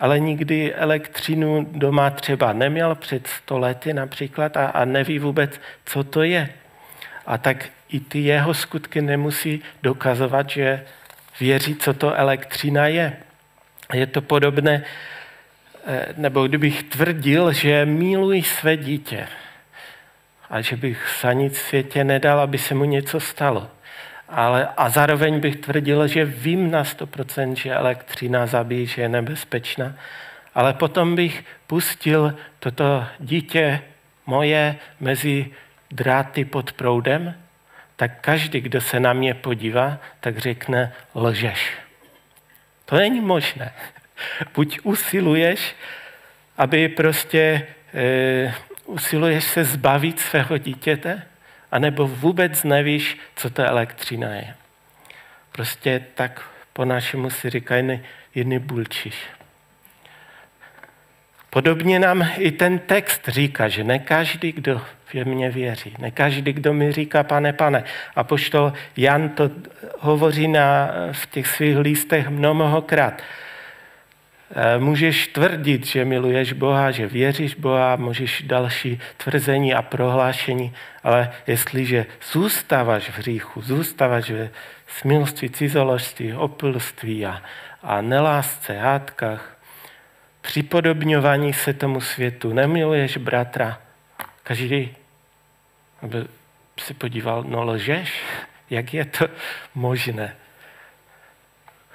ale 0.00 0.20
nikdy 0.20 0.74
elektřinu 0.74 1.66
doma 1.72 2.10
třeba 2.10 2.52
neměl 2.52 2.94
před 2.94 3.26
stolety 3.26 3.94
například 3.94 4.56
a, 4.56 4.66
a 4.66 4.84
neví 4.84 5.18
vůbec, 5.18 5.60
co 5.84 6.04
to 6.04 6.22
je. 6.22 6.48
A 7.26 7.38
tak 7.38 7.68
i 7.88 8.00
ty 8.00 8.18
jeho 8.18 8.54
skutky 8.54 9.02
nemusí 9.02 9.62
dokazovat, 9.82 10.50
že 10.50 10.84
věří, 11.40 11.76
co 11.76 11.94
to 11.94 12.14
elektřina 12.14 12.86
je. 12.86 13.16
Je 13.92 14.06
to 14.06 14.22
podobné, 14.22 14.84
eh, 15.86 16.06
nebo 16.16 16.46
kdybych 16.48 16.82
tvrdil, 16.82 17.52
že 17.52 17.86
miluji 17.86 18.42
své 18.42 18.76
dítě 18.76 19.26
a 20.50 20.60
že 20.60 20.76
bych 20.76 21.18
za 21.22 21.32
nic 21.32 21.58
světě 21.58 22.04
nedal, 22.04 22.40
aby 22.40 22.58
se 22.58 22.74
mu 22.74 22.84
něco 22.84 23.20
stalo. 23.20 23.70
Ale, 24.28 24.68
a 24.76 24.88
zároveň 24.88 25.40
bych 25.40 25.56
tvrdil, 25.56 26.08
že 26.08 26.24
vím 26.24 26.70
na 26.70 26.84
100%, 26.84 27.56
že 27.56 27.74
elektřina 27.74 28.46
zabíjí, 28.46 28.86
že 28.86 29.02
je 29.02 29.08
nebezpečná, 29.08 29.94
ale 30.54 30.72
potom 30.72 31.14
bych 31.14 31.44
pustil 31.66 32.34
toto 32.58 33.06
dítě 33.18 33.80
moje 34.26 34.76
mezi 35.00 35.46
dráty 35.90 36.44
pod 36.44 36.72
proudem, 36.72 37.34
tak 37.96 38.20
každý, 38.20 38.60
kdo 38.60 38.80
se 38.80 39.00
na 39.00 39.12
mě 39.12 39.34
podívá, 39.34 39.98
tak 40.20 40.38
řekne, 40.38 40.92
lžeš. 41.14 41.72
To 42.84 42.96
není 42.96 43.20
možné. 43.20 43.72
Buď 44.54 44.80
usiluješ, 44.82 45.76
aby 46.56 46.88
prostě 46.88 47.66
e, 47.94 48.54
usiluješ 48.84 49.44
se 49.44 49.64
zbavit 49.64 50.20
svého 50.20 50.58
dítěte, 50.58 51.22
anebo 51.72 52.06
vůbec 52.06 52.64
nevíš, 52.64 53.18
co 53.36 53.50
to 53.50 53.62
elektřina 53.62 54.28
je. 54.28 54.54
Prostě 55.52 56.04
tak 56.14 56.42
po 56.72 56.84
našemu 56.84 57.30
si 57.30 57.50
říkají 57.50 58.00
jedny 58.34 58.58
bulčiš. 58.58 59.26
Podobně 61.54 61.98
nám 61.98 62.28
i 62.38 62.52
ten 62.52 62.78
text 62.78 63.28
říká, 63.28 63.68
že 63.68 63.84
ne 63.84 63.98
každý, 63.98 64.52
kdo 64.52 64.80
v 65.06 65.24
mě 65.24 65.50
věří, 65.50 65.94
ne 65.98 66.10
každý, 66.10 66.52
kdo 66.52 66.72
mi 66.72 66.92
říká, 66.92 67.22
pane, 67.22 67.52
pane. 67.52 67.84
A 68.16 68.24
poštol 68.24 68.72
Jan 68.96 69.28
to 69.28 69.50
hovoří 69.98 70.48
na, 70.48 70.90
v 71.12 71.26
těch 71.26 71.46
svých 71.46 71.78
listech 71.78 72.28
mnohokrát. 72.28 73.22
Eh, 74.54 74.78
můžeš 74.78 75.26
tvrdit, 75.26 75.86
že 75.86 76.04
miluješ 76.04 76.52
Boha, 76.52 76.90
že 76.90 77.06
věříš 77.06 77.54
Boha, 77.54 77.96
můžeš 77.96 78.42
další 78.42 79.00
tvrzení 79.16 79.74
a 79.74 79.82
prohlášení, 79.82 80.74
ale 81.02 81.30
jestliže 81.46 82.06
zůstáváš 82.32 83.10
v 83.10 83.18
hříchu, 83.18 83.62
zůstáváš 83.62 84.30
ve 84.30 84.50
smilství, 84.86 85.50
cizoložství, 85.50 86.32
opilství 86.32 87.26
a, 87.26 87.42
a 87.82 88.00
nelásce, 88.00 88.78
hádkách, 88.78 89.53
připodobňování 90.44 91.52
se 91.52 91.72
tomu 91.72 92.00
světu, 92.00 92.52
nemiluješ 92.52 93.16
bratra, 93.16 93.80
každý 94.42 94.96
aby 96.02 96.24
si 96.80 96.94
podíval, 96.94 97.44
no 97.48 97.64
lžeš, 97.64 98.22
jak 98.70 98.94
je 98.94 99.04
to 99.04 99.26
možné? 99.74 100.36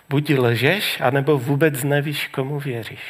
Buď 0.10 0.30
lžeš, 0.30 1.02
anebo 1.02 1.38
vůbec 1.38 1.84
nevíš, 1.84 2.28
komu 2.28 2.60
věříš. 2.60 3.02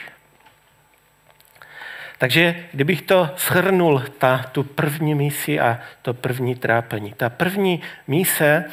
Takže 2.18 2.56
kdybych 2.72 3.02
to 3.02 3.30
shrnul, 3.38 4.04
ta, 4.18 4.38
tu 4.52 4.64
první 4.64 5.16
misi 5.16 5.60
a 5.60 5.80
to 6.02 6.14
první 6.14 6.56
trápení. 6.56 7.14
Ta 7.14 7.30
první 7.30 7.82
mise 8.08 8.66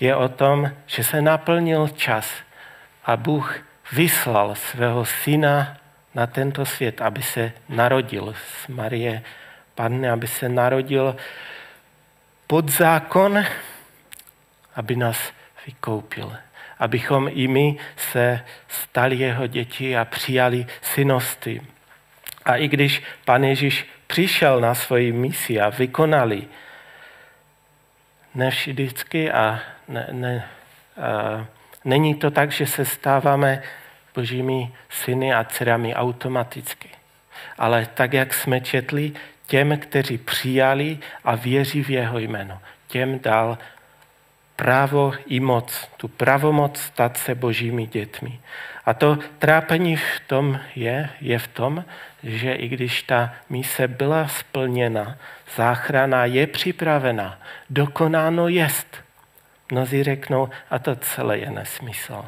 je 0.00 0.16
o 0.16 0.28
tom, 0.28 0.70
že 0.86 1.04
se 1.04 1.22
naplnil 1.22 1.88
čas 1.88 2.28
a 3.04 3.16
Bůh 3.16 3.64
vyslal 3.92 4.54
svého 4.54 5.04
syna 5.04 5.79
na 6.14 6.26
tento 6.26 6.66
svět, 6.66 7.00
aby 7.00 7.22
se 7.22 7.52
narodil 7.68 8.34
z 8.34 8.68
Marie 8.68 9.22
Panny, 9.74 10.10
aby 10.10 10.26
se 10.26 10.48
narodil 10.48 11.16
pod 12.46 12.68
zákon, 12.68 13.44
aby 14.76 14.96
nás 14.96 15.32
vykoupil 15.66 16.36
abychom 16.80 17.30
i 17.32 17.48
my 17.48 17.76
se 17.96 18.40
stali 18.68 19.16
jeho 19.16 19.46
děti 19.46 19.96
a 19.96 20.04
přijali 20.04 20.66
synosti. 20.82 21.62
A 22.44 22.56
i 22.56 22.68
když 22.68 23.02
pan 23.24 23.44
Ježíš 23.44 23.86
přišel 24.06 24.60
na 24.60 24.74
svoji 24.74 25.12
misi 25.12 25.60
a 25.60 25.68
vykonali, 25.68 26.48
ne 28.34 28.48
vždycky 28.48 29.32
a, 29.32 29.60
ne, 29.88 30.06
ne, 30.12 30.48
a 31.02 31.46
není 31.84 32.14
to 32.14 32.30
tak, 32.30 32.52
že 32.52 32.66
se 32.66 32.84
stáváme 32.84 33.62
božími 34.14 34.72
syny 34.90 35.34
a 35.34 35.44
dcerami 35.44 35.94
automaticky. 35.94 36.88
Ale 37.58 37.86
tak, 37.94 38.12
jak 38.12 38.34
jsme 38.34 38.60
četli, 38.60 39.12
těm, 39.46 39.78
kteří 39.78 40.18
přijali 40.18 40.98
a 41.24 41.34
věří 41.34 41.82
v 41.82 41.90
jeho 41.90 42.18
jméno, 42.18 42.58
těm 42.86 43.18
dal 43.18 43.58
právo 44.56 45.12
i 45.26 45.40
moc, 45.40 45.88
tu 45.96 46.08
pravomoc 46.08 46.80
stát 46.80 47.16
se 47.16 47.34
božími 47.34 47.86
dětmi. 47.86 48.40
A 48.86 48.94
to 48.94 49.18
trápení 49.38 49.96
v 49.96 50.20
tom 50.26 50.60
je, 50.76 51.10
je 51.20 51.38
v 51.38 51.48
tom, 51.48 51.84
že 52.22 52.52
i 52.52 52.68
když 52.68 53.02
ta 53.02 53.34
mise 53.48 53.88
byla 53.88 54.28
splněna, 54.28 55.16
záchrana 55.56 56.24
je 56.24 56.46
připravena, 56.46 57.38
dokonáno 57.70 58.48
jest. 58.48 58.96
Mnozí 59.72 60.02
řeknou, 60.02 60.48
a 60.70 60.78
to 60.78 60.96
celé 60.96 61.38
je 61.38 61.50
nesmysl. 61.50 62.24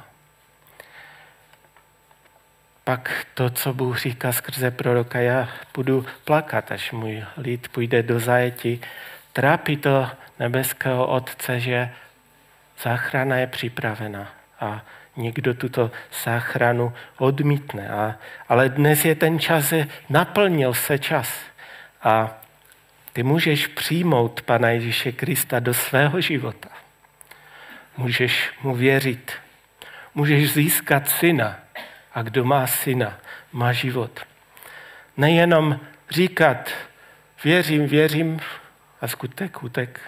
Pak 2.93 3.27
to, 3.35 3.51
co 3.51 3.75
Bůh 3.75 3.99
říká 3.99 4.33
skrze 4.33 4.71
proroka, 4.71 5.21
já 5.21 5.49
budu 5.75 6.07
plakat, 6.25 6.73
až 6.73 6.93
můj 6.93 7.25
lid 7.37 7.69
půjde 7.69 8.03
do 8.03 8.21
zajetí. 8.21 8.81
Trápí 9.33 9.77
to 9.77 10.11
nebeského 10.39 11.07
Otce, 11.07 11.61
že 11.61 11.91
záchrana 12.83 13.37
je 13.37 13.47
připravena 13.47 14.29
a 14.61 14.85
někdo 15.17 15.55
tuto 15.55 15.91
záchranu 16.25 16.93
odmítne. 17.19 17.89
A, 17.89 18.15
ale 18.49 18.69
dnes 18.69 19.05
je 19.05 19.15
ten 19.15 19.39
čas, 19.39 19.73
naplnil 20.09 20.75
se 20.75 20.99
čas. 20.99 21.33
A 22.03 22.41
ty 23.13 23.23
můžeš 23.23 23.67
přijmout 23.67 24.43
Pana 24.43 24.69
Ježíše 24.71 25.13
Krista 25.13 25.61
do 25.61 25.75
svého 25.75 26.21
života. 26.21 26.69
Můžeš 27.97 28.51
mu 28.63 28.75
věřit. 28.75 29.33
Můžeš 30.15 30.53
získat 30.53 31.09
syna. 31.09 31.62
A 32.15 32.23
kdo 32.23 32.45
má 32.45 32.67
syna, 32.67 33.19
má 33.53 33.73
život. 33.73 34.21
Nejenom 35.17 35.81
říkat, 36.11 36.71
věřím, 37.45 37.87
věřím 37.87 38.41
a 39.01 39.09
skutek, 39.09 39.63
utek 39.63 40.01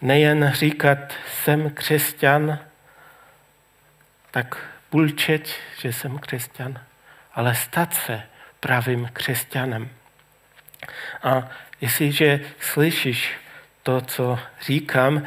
nejen 0.00 0.52
říkat, 0.54 0.98
jsem 1.42 1.70
křesťan, 1.70 2.58
tak 4.30 4.56
půlčet, 4.90 5.48
že 5.78 5.92
jsem 5.92 6.18
křesťan, 6.18 6.80
ale 7.34 7.54
stát 7.54 7.94
se 7.94 8.22
pravým 8.60 9.10
křesťanem. 9.12 9.90
A 11.22 11.48
jestliže 11.80 12.40
slyšíš 12.60 13.34
to, 13.82 14.00
co 14.00 14.38
říkám, 14.60 15.26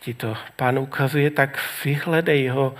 ti 0.00 0.14
to 0.14 0.36
pán 0.56 0.78
ukazuje, 0.78 1.30
tak 1.30 1.58
vyhledej 1.84 2.48
ho, 2.48 2.74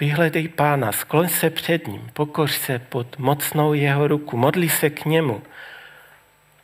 vyhledej 0.00 0.48
pána, 0.48 0.92
skloň 0.92 1.28
se 1.28 1.50
před 1.50 1.86
ním, 1.86 2.10
pokoř 2.12 2.52
se 2.52 2.78
pod 2.78 3.18
mocnou 3.18 3.74
jeho 3.74 4.08
ruku, 4.08 4.36
modli 4.36 4.68
se 4.68 4.90
k 4.90 5.04
němu, 5.04 5.42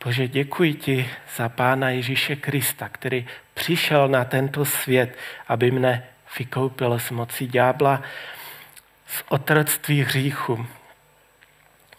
Bože, 0.05 0.27
děkuji 0.27 0.73
ti 0.73 1.09
za 1.35 1.49
Pána 1.49 1.89
Ježíše 1.89 2.35
Krista, 2.35 2.89
který 2.89 3.27
přišel 3.53 4.07
na 4.07 4.25
tento 4.25 4.65
svět, 4.65 5.17
aby 5.47 5.71
mne 5.71 6.03
vykoupil 6.39 6.99
z 6.99 7.11
moci 7.11 7.47
ďábla, 7.47 8.01
z 9.07 9.23
otroctví 9.29 10.01
hříchu. 10.01 10.67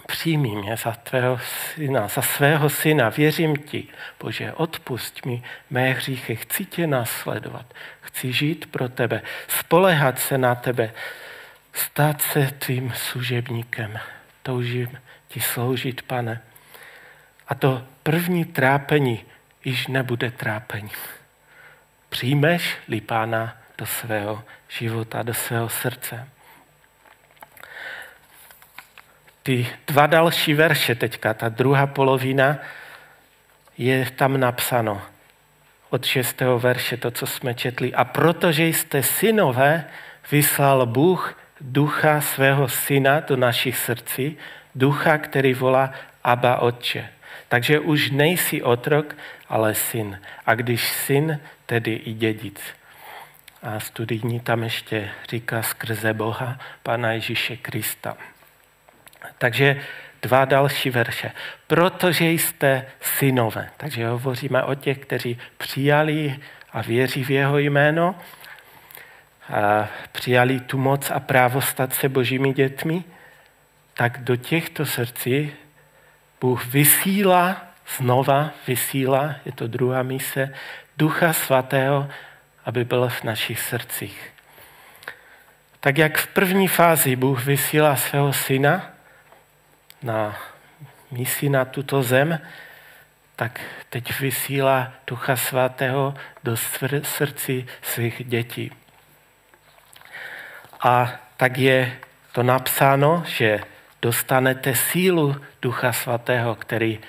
Přijmi 0.06 0.48
mě 0.48 0.76
za 0.76 0.92
tvého 0.92 1.38
syna, 1.74 2.08
za 2.08 2.22
svého 2.22 2.68
syna, 2.68 3.08
věřím 3.08 3.56
ti. 3.56 3.88
Bože, 4.20 4.52
odpust 4.52 5.26
mi 5.26 5.42
mé 5.70 5.90
hříchy, 5.90 6.36
chci 6.36 6.64
tě 6.64 6.86
následovat, 6.86 7.74
chci 8.00 8.32
žít 8.32 8.70
pro 8.70 8.88
tebe, 8.88 9.22
spolehat 9.48 10.18
se 10.18 10.38
na 10.38 10.54
tebe, 10.54 10.92
stát 11.72 12.22
se 12.22 12.50
tvým 12.58 12.92
služebníkem. 12.96 13.98
Toužím 14.42 14.98
ti 15.28 15.40
sloužit, 15.40 16.02
pane. 16.02 16.40
A 17.48 17.54
to 17.54 17.82
první 18.02 18.44
trápení 18.44 19.24
již 19.64 19.86
nebude 19.86 20.30
trápení. 20.30 20.90
Přijmeš-li 22.08 23.00
pána 23.00 23.56
do 23.78 23.86
svého 23.86 24.44
života, 24.68 25.22
do 25.22 25.34
svého 25.34 25.68
srdce. 25.68 26.28
Ty 29.46 29.66
dva 29.86 30.06
další 30.06 30.54
verše 30.54 30.94
teďka, 30.94 31.34
ta 31.34 31.48
druhá 31.48 31.86
polovina, 31.86 32.58
je 33.78 34.10
tam 34.10 34.40
napsáno 34.40 35.02
od 35.90 36.04
šestého 36.04 36.58
verše, 36.58 36.96
to, 36.96 37.10
co 37.10 37.26
jsme 37.26 37.54
četli. 37.54 37.94
A 37.94 38.04
protože 38.04 38.66
jste 38.66 39.02
synové, 39.02 39.84
vyslal 40.30 40.86
Bůh 40.86 41.38
ducha 41.60 42.20
svého 42.20 42.68
syna 42.68 43.20
do 43.20 43.36
našich 43.36 43.76
srdcí, 43.76 44.36
ducha, 44.74 45.18
který 45.18 45.54
volá 45.54 45.92
Abba 46.24 46.58
Otče. 46.58 47.08
Takže 47.48 47.80
už 47.80 48.10
nejsi 48.10 48.62
otrok, 48.62 49.16
ale 49.48 49.74
syn. 49.74 50.20
A 50.46 50.54
když 50.54 50.88
syn, 50.92 51.40
tedy 51.66 51.94
i 51.94 52.12
dědic. 52.12 52.60
A 53.62 53.80
studijní 53.80 54.40
tam 54.40 54.62
ještě 54.62 55.10
říká 55.30 55.62
skrze 55.62 56.14
Boha, 56.14 56.58
Pana 56.82 57.12
Ježíše 57.12 57.56
Krista. 57.56 58.16
Takže 59.38 59.80
dva 60.22 60.44
další 60.44 60.90
verše. 60.90 61.32
Protože 61.66 62.24
jste 62.30 62.86
synové. 63.00 63.70
Takže 63.76 64.08
hovoříme 64.08 64.62
o 64.62 64.74
těch, 64.74 64.98
kteří 64.98 65.38
přijali 65.58 66.36
a 66.72 66.82
věří 66.82 67.24
v 67.24 67.30
jeho 67.30 67.58
jméno, 67.58 68.14
a 69.48 69.88
přijali 70.12 70.60
tu 70.60 70.78
moc 70.78 71.10
a 71.10 71.20
právo 71.20 71.60
stát 71.60 71.94
se 71.94 72.08
božími 72.08 72.52
dětmi, 72.52 73.04
tak 73.94 74.18
do 74.18 74.36
těchto 74.36 74.86
srdcí 74.86 75.52
Bůh 76.40 76.66
vysílá, 76.66 77.56
znova 77.96 78.50
vysílá, 78.66 79.34
je 79.44 79.52
to 79.52 79.66
druhá 79.66 80.02
mise, 80.02 80.54
Ducha 80.96 81.32
Svatého, 81.32 82.08
aby 82.64 82.84
byl 82.84 83.08
v 83.08 83.24
našich 83.24 83.60
srdcích. 83.60 84.32
Tak 85.80 85.98
jak 85.98 86.18
v 86.18 86.26
první 86.26 86.68
fázi 86.68 87.16
Bůh 87.16 87.44
vysílá 87.44 87.96
svého 87.96 88.32
syna 88.32 88.95
na 90.02 90.36
misi 91.10 91.48
na 91.48 91.64
tuto 91.64 92.02
zem, 92.02 92.40
tak 93.36 93.60
teď 93.90 94.20
vysílá 94.20 94.92
Ducha 95.06 95.36
Svatého 95.36 96.14
do 96.44 96.56
srdcí 97.02 97.66
svých 97.82 98.24
dětí. 98.24 98.72
A 100.80 101.12
tak 101.36 101.58
je 101.58 101.98
to 102.32 102.42
napsáno, 102.42 103.22
že 103.26 103.60
dostanete 104.02 104.74
sílu 104.74 105.36
Ducha 105.62 105.92
Svatého, 105.92 106.54
který 106.54 107.00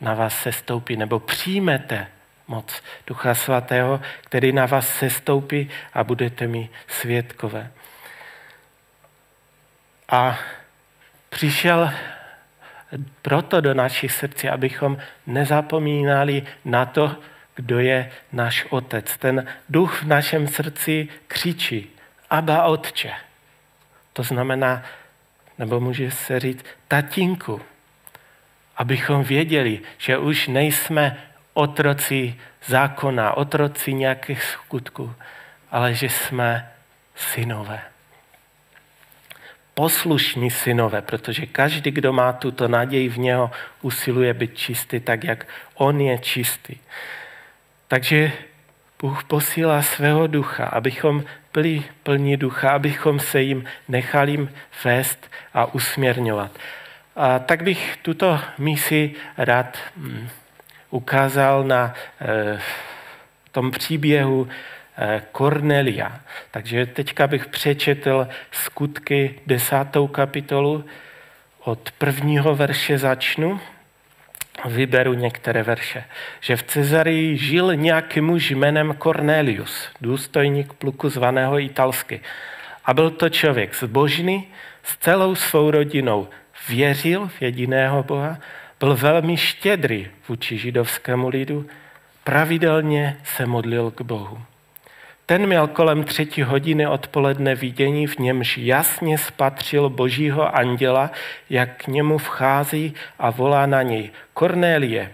na 0.00 0.14
vás 0.14 0.42
sestoupí, 0.42 0.96
nebo 0.96 1.20
přijmete 1.20 2.06
moc 2.48 2.82
Ducha 3.06 3.34
Svatého, 3.34 4.00
který 4.20 4.52
na 4.52 4.66
vás 4.66 4.88
sestoupí 4.88 5.70
a 5.94 6.04
budete 6.04 6.46
mi 6.46 6.70
svědkové. 6.88 7.70
A 10.08 10.38
přišel 11.28 11.92
proto 13.22 13.60
do 13.60 13.74
našich 13.74 14.12
srdcí, 14.12 14.48
abychom 14.48 14.98
nezapomínali 15.26 16.42
na 16.64 16.86
to, 16.86 17.16
kdo 17.54 17.78
je 17.78 18.10
náš 18.32 18.66
otec. 18.70 19.16
Ten 19.16 19.46
duch 19.68 20.02
v 20.02 20.06
našem 20.06 20.48
srdci 20.48 21.08
křičí, 21.28 21.90
Aba 22.30 22.64
Otče. 22.64 23.12
To 24.12 24.22
znamená, 24.22 24.82
nebo 25.58 25.80
může 25.80 26.10
se 26.10 26.40
říct, 26.40 26.64
tatínku, 26.88 27.60
abychom 28.76 29.24
věděli, 29.24 29.80
že 29.98 30.18
už 30.18 30.48
nejsme 30.48 31.16
otroci 31.54 32.34
zákona, 32.66 33.36
otroci 33.36 33.94
nějakých 33.94 34.42
skutků, 34.42 35.14
ale 35.70 35.94
že 35.94 36.08
jsme 36.08 36.72
synové. 37.14 37.91
Poslušní 39.82 40.50
synové, 40.50 41.02
protože 41.02 41.46
každý, 41.46 41.90
kdo 41.90 42.12
má 42.12 42.32
tuto 42.32 42.68
naději 42.68 43.08
v 43.08 43.18
něho, 43.18 43.50
usiluje 43.80 44.34
být 44.34 44.56
čistý 44.56 45.00
tak, 45.00 45.24
jak 45.24 45.46
on 45.74 46.00
je 46.00 46.18
čistý. 46.18 46.76
Takže 47.88 48.32
Bůh 49.00 49.24
posílá 49.24 49.82
svého 49.82 50.26
ducha, 50.26 50.64
abychom 50.64 51.24
byli 51.52 51.82
plní 52.02 52.36
ducha, 52.36 52.70
abychom 52.70 53.18
se 53.18 53.42
jim 53.42 53.64
nechali 53.88 54.48
vést 54.84 55.30
a 55.54 55.74
usměrňovat. 55.74 56.50
A 57.16 57.38
tak 57.38 57.62
bych 57.62 57.98
tuto 58.02 58.40
misi 58.58 59.14
rád 59.38 59.78
hm, 59.96 60.28
ukázal 60.90 61.64
na 61.64 61.94
eh, 62.20 62.60
tom 63.52 63.70
příběhu 63.70 64.48
Kornelia. 65.32 66.12
Eh, 66.14 66.20
Takže 66.50 66.86
teďka 66.86 67.26
bych 67.26 67.46
přečetl 67.46 68.28
skutky 68.50 69.34
desátou 69.46 70.06
kapitolu. 70.06 70.84
Od 71.64 71.90
prvního 71.98 72.54
verše 72.56 72.98
začnu 72.98 73.60
vyberu 74.64 75.14
některé 75.14 75.62
verše, 75.62 76.04
že 76.40 76.56
v 76.56 76.62
Cezarii 76.62 77.36
žil 77.36 77.76
nějaký 77.76 78.20
muž 78.20 78.50
jménem 78.50 78.94
Cornelius, 79.02 79.88
důstojník 80.00 80.72
pluku 80.72 81.08
zvaného 81.08 81.58
italsky. 81.58 82.20
A 82.84 82.94
byl 82.94 83.10
to 83.10 83.28
člověk 83.28 83.74
zbožný, 83.74 84.48
s 84.82 84.96
celou 84.96 85.34
svou 85.34 85.70
rodinou 85.70 86.28
věřil 86.68 87.28
v 87.28 87.42
jediného 87.42 88.02
Boha, 88.02 88.38
byl 88.80 88.96
velmi 88.96 89.36
štědrý 89.36 90.08
vůči 90.28 90.58
židovskému 90.58 91.28
lidu, 91.28 91.66
pravidelně 92.24 93.16
se 93.24 93.46
modlil 93.46 93.90
k 93.90 94.00
Bohu. 94.02 94.42
Ten 95.26 95.46
měl 95.46 95.66
kolem 95.66 96.04
třetí 96.04 96.42
hodiny 96.42 96.86
odpoledne 96.86 97.54
vidění, 97.54 98.06
v 98.06 98.18
němž 98.18 98.58
jasně 98.58 99.18
spatřil 99.18 99.90
božího 99.90 100.56
anděla, 100.56 101.10
jak 101.50 101.84
k 101.84 101.86
němu 101.86 102.18
vchází 102.18 102.94
a 103.18 103.30
volá 103.30 103.66
na 103.66 103.82
něj. 103.82 104.10
Kornélie, 104.34 105.10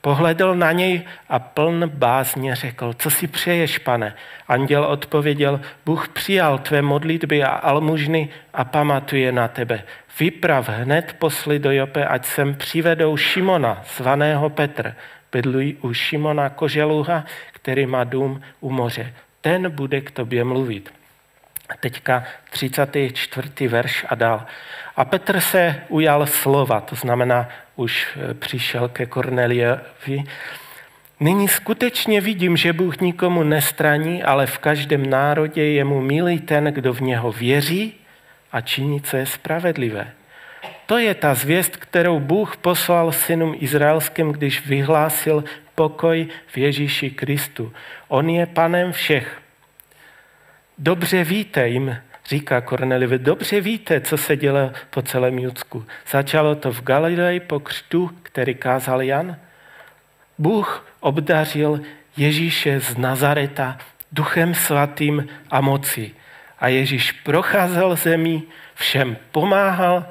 Pohledl 0.00 0.54
na 0.54 0.72
něj 0.72 1.02
a 1.28 1.38
pln 1.38 1.84
bázně 1.86 2.54
řekl, 2.54 2.92
co 2.98 3.10
si 3.10 3.26
přeješ, 3.26 3.78
pane? 3.78 4.14
Anděl 4.48 4.84
odpověděl, 4.84 5.60
Bůh 5.86 6.08
přijal 6.08 6.58
tvé 6.58 6.82
modlitby 6.82 7.44
a 7.44 7.48
almužny 7.48 8.28
a 8.54 8.64
pamatuje 8.64 9.32
na 9.32 9.48
tebe. 9.48 9.82
Vyprav 10.20 10.68
hned 10.68 11.16
posly 11.18 11.58
do 11.58 11.72
Jope, 11.72 12.06
ať 12.06 12.26
sem 12.26 12.54
přivedou 12.54 13.16
Šimona, 13.16 13.82
zvaného 13.96 14.50
Petr. 14.50 14.94
Bydlují 15.32 15.76
u 15.80 15.92
Šimona 15.92 16.48
Koželuha, 16.48 17.24
který 17.52 17.86
má 17.86 18.04
dům 18.04 18.40
u 18.60 18.70
moře 18.70 19.12
ten 19.40 19.70
bude 19.70 20.00
k 20.00 20.10
tobě 20.10 20.44
mluvit. 20.44 20.92
Teďka 21.80 22.24
34. 22.50 23.68
verš 23.68 24.06
a 24.08 24.14
dál. 24.14 24.46
A 24.96 25.04
Petr 25.04 25.40
se 25.40 25.82
ujal 25.88 26.26
slova, 26.26 26.80
to 26.80 26.96
znamená, 26.96 27.48
už 27.76 28.08
e, 28.30 28.34
přišel 28.34 28.88
ke 28.88 29.06
Korneliovi. 29.06 30.24
Nyní 31.20 31.48
skutečně 31.48 32.20
vidím, 32.20 32.56
že 32.56 32.72
Bůh 32.72 33.00
nikomu 33.00 33.42
nestraní, 33.42 34.22
ale 34.22 34.46
v 34.46 34.58
každém 34.58 35.10
národě 35.10 35.64
je 35.64 35.84
mu 35.84 36.00
milý 36.00 36.40
ten, 36.40 36.64
kdo 36.64 36.92
v 36.92 37.00
něho 37.00 37.32
věří 37.32 37.94
a 38.52 38.60
činí, 38.60 39.00
co 39.00 39.16
je 39.16 39.26
spravedlivé. 39.26 40.12
To 40.86 40.98
je 40.98 41.14
ta 41.14 41.34
zvěst, 41.34 41.76
kterou 41.76 42.20
Bůh 42.20 42.56
poslal 42.56 43.12
synům 43.12 43.54
izraelským, 43.58 44.32
když 44.32 44.66
vyhlásil 44.66 45.44
pokoj 45.80 46.28
v 46.46 46.56
Ježíši 46.56 47.10
Kristu. 47.10 47.72
On 48.08 48.28
je 48.28 48.46
panem 48.46 48.92
všech. 48.92 49.40
Dobře 50.78 51.24
víte, 51.24 51.68
jim 51.68 51.96
říká 52.28 52.60
Korneliovi, 52.60 53.18
dobře 53.18 53.60
víte, 53.60 54.00
co 54.00 54.16
se 54.16 54.36
dělo 54.36 54.72
po 54.90 55.02
celém 55.02 55.38
Judsku. 55.38 55.86
Začalo 56.10 56.54
to 56.54 56.72
v 56.72 56.82
Galileji 56.82 57.40
po 57.40 57.60
křtu, 57.60 58.10
který 58.22 58.54
kázal 58.54 59.02
Jan. 59.02 59.36
Bůh 60.38 60.86
obdařil 61.00 61.80
Ježíše 62.16 62.80
z 62.80 62.96
Nazareta 62.96 63.78
duchem 64.12 64.54
svatým 64.54 65.28
a 65.50 65.60
moci. 65.60 66.12
A 66.58 66.68
Ježíš 66.68 67.12
procházel 67.12 67.96
zemí, 67.96 68.42
všem 68.74 69.16
pomáhal, 69.32 70.04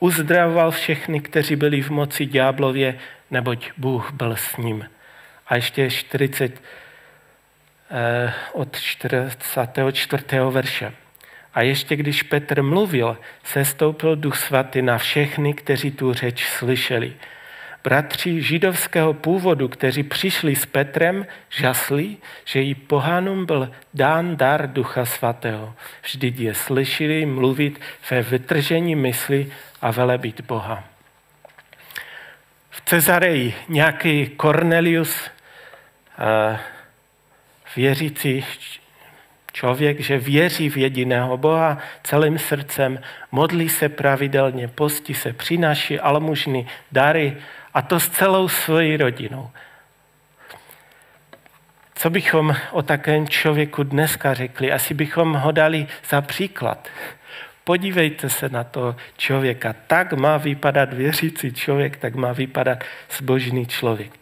uzdravoval 0.00 0.70
všechny, 0.70 1.20
kteří 1.20 1.56
byli 1.56 1.80
v 1.80 1.90
moci 1.90 2.26
ďáblově, 2.26 2.98
neboť 3.30 3.72
Bůh 3.76 4.12
byl 4.12 4.36
s 4.36 4.56
ním. 4.56 4.93
A 5.46 5.54
ještě 5.54 5.90
40, 5.90 6.62
eh, 7.90 8.32
od 8.52 8.80
44. 8.80 10.50
verše. 10.50 10.92
A 11.54 11.62
ještě 11.62 11.96
když 11.96 12.22
Petr 12.22 12.62
mluvil, 12.62 13.18
sestoupil 13.44 14.16
duch 14.16 14.36
svatý 14.36 14.82
na 14.82 14.98
všechny, 14.98 15.54
kteří 15.54 15.90
tu 15.90 16.12
řeč 16.12 16.46
slyšeli. 16.46 17.14
Bratři 17.84 18.42
židovského 18.42 19.14
původu, 19.14 19.68
kteří 19.68 20.02
přišli 20.02 20.56
s 20.56 20.66
Petrem, 20.66 21.26
žasli, 21.48 22.16
že 22.44 22.60
jí 22.60 22.74
pohánům 22.74 23.46
byl 23.46 23.70
dán 23.94 24.36
dar 24.36 24.72
ducha 24.72 25.04
svatého. 25.04 25.74
Vždyť 26.02 26.40
je 26.40 26.54
slyšeli 26.54 27.26
mluvit 27.26 27.80
ve 28.10 28.22
vytržení 28.22 28.96
mysli 28.96 29.52
a 29.80 29.90
velebit 29.90 30.40
Boha. 30.40 30.93
V 32.84 32.88
Cezareji 32.88 33.54
nějaký 33.68 34.30
Cornelius, 34.40 35.30
eh, 36.18 36.58
věřící 37.76 38.44
člověk, 39.52 40.00
že 40.00 40.18
věří 40.18 40.70
v 40.70 40.76
jediného 40.76 41.36
Boha 41.36 41.78
celým 42.02 42.38
srdcem, 42.38 43.00
modlí 43.32 43.68
se 43.68 43.88
pravidelně, 43.88 44.68
postí 44.68 45.14
se, 45.14 45.32
přináší 45.32 46.00
almužny, 46.00 46.66
dary 46.92 47.36
a 47.74 47.82
to 47.82 48.00
s 48.00 48.08
celou 48.08 48.48
svojí 48.48 48.96
rodinou. 48.96 49.50
Co 51.94 52.10
bychom 52.10 52.56
o 52.70 52.82
takovém 52.82 53.28
člověku 53.28 53.82
dneska 53.82 54.34
řekli? 54.34 54.72
Asi 54.72 54.94
bychom 54.94 55.34
ho 55.34 55.52
dali 55.52 55.86
za 56.08 56.20
příklad. 56.20 56.88
Podívejte 57.64 58.30
se 58.30 58.48
na 58.48 58.64
to 58.64 58.96
člověka. 59.16 59.74
Tak 59.86 60.12
má 60.12 60.36
vypadat 60.36 60.92
věřící 60.92 61.52
člověk, 61.52 61.96
tak 61.96 62.14
má 62.14 62.32
vypadat 62.32 62.84
zbožný 63.16 63.66
člověk. 63.66 64.12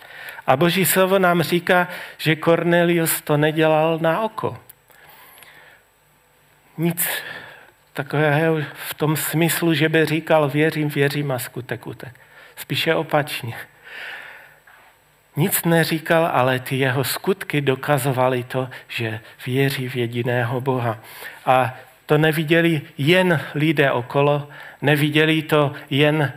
A 0.46 0.56
Boží 0.56 0.84
slovo 0.84 1.18
nám 1.18 1.42
říká, 1.42 1.88
že 2.18 2.36
Cornelius 2.36 3.20
to 3.20 3.36
nedělal 3.36 3.98
na 3.98 4.20
oko. 4.20 4.58
Nic 6.78 7.08
takového 7.92 8.58
v 8.88 8.94
tom 8.94 9.16
smyslu, 9.16 9.74
že 9.74 9.88
by 9.88 10.06
říkal 10.06 10.48
věřím, 10.48 10.88
věřím 10.88 11.32
a 11.32 11.38
skutek 11.38 11.86
utek. 11.86 12.20
Spíše 12.56 12.94
opačně. 12.94 13.54
Nic 15.36 15.64
neříkal, 15.64 16.30
ale 16.32 16.58
ty 16.58 16.76
jeho 16.76 17.04
skutky 17.04 17.60
dokazovaly 17.60 18.44
to, 18.44 18.68
že 18.88 19.20
věří 19.46 19.88
v 19.88 19.96
jediného 19.96 20.60
Boha. 20.60 20.98
A 21.46 21.74
to 22.06 22.18
neviděli 22.18 22.82
jen 22.98 23.40
lidé 23.54 23.92
okolo, 23.92 24.48
neviděli 24.82 25.42
to 25.42 25.72
jen 25.90 26.32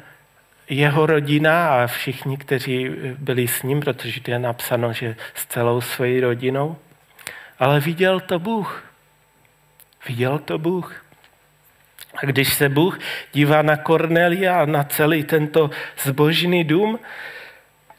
jeho 0.70 1.06
rodina 1.06 1.70
a 1.70 1.88
všichni, 1.88 2.38
kteří 2.38 2.90
byli 3.18 3.48
s 3.48 3.64
ním, 3.64 3.80
protože 3.80 4.22
to 4.22 4.32
je 4.32 4.40
napsáno, 4.40 4.94
že 4.94 5.16
s 5.34 5.46
celou 5.46 5.82
svojí 5.82 6.20
rodinou, 6.20 6.78
ale 7.60 7.80
viděl 7.80 8.20
to 8.20 8.40
Bůh. 8.40 8.84
Viděl 10.08 10.40
to 10.40 10.58
Bůh. 10.58 11.06
A 12.16 12.26
když 12.26 12.54
se 12.54 12.70
Bůh 12.70 13.00
dívá 13.34 13.62
na 13.62 13.78
Kornelia 13.78 14.62
a 14.62 14.66
na 14.66 14.84
celý 14.84 15.24
tento 15.24 15.70
zbožný 16.04 16.64
dům, 16.64 17.00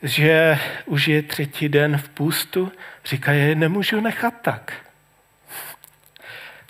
že 0.02 0.59
už 0.85 1.09
je 1.09 1.22
třetí 1.22 1.68
den 1.68 1.98
v 1.98 2.09
půstu, 2.09 2.72
říká, 3.05 3.33
je 3.33 3.55
nemůžu 3.55 4.00
nechat 4.00 4.35
tak. 4.42 4.72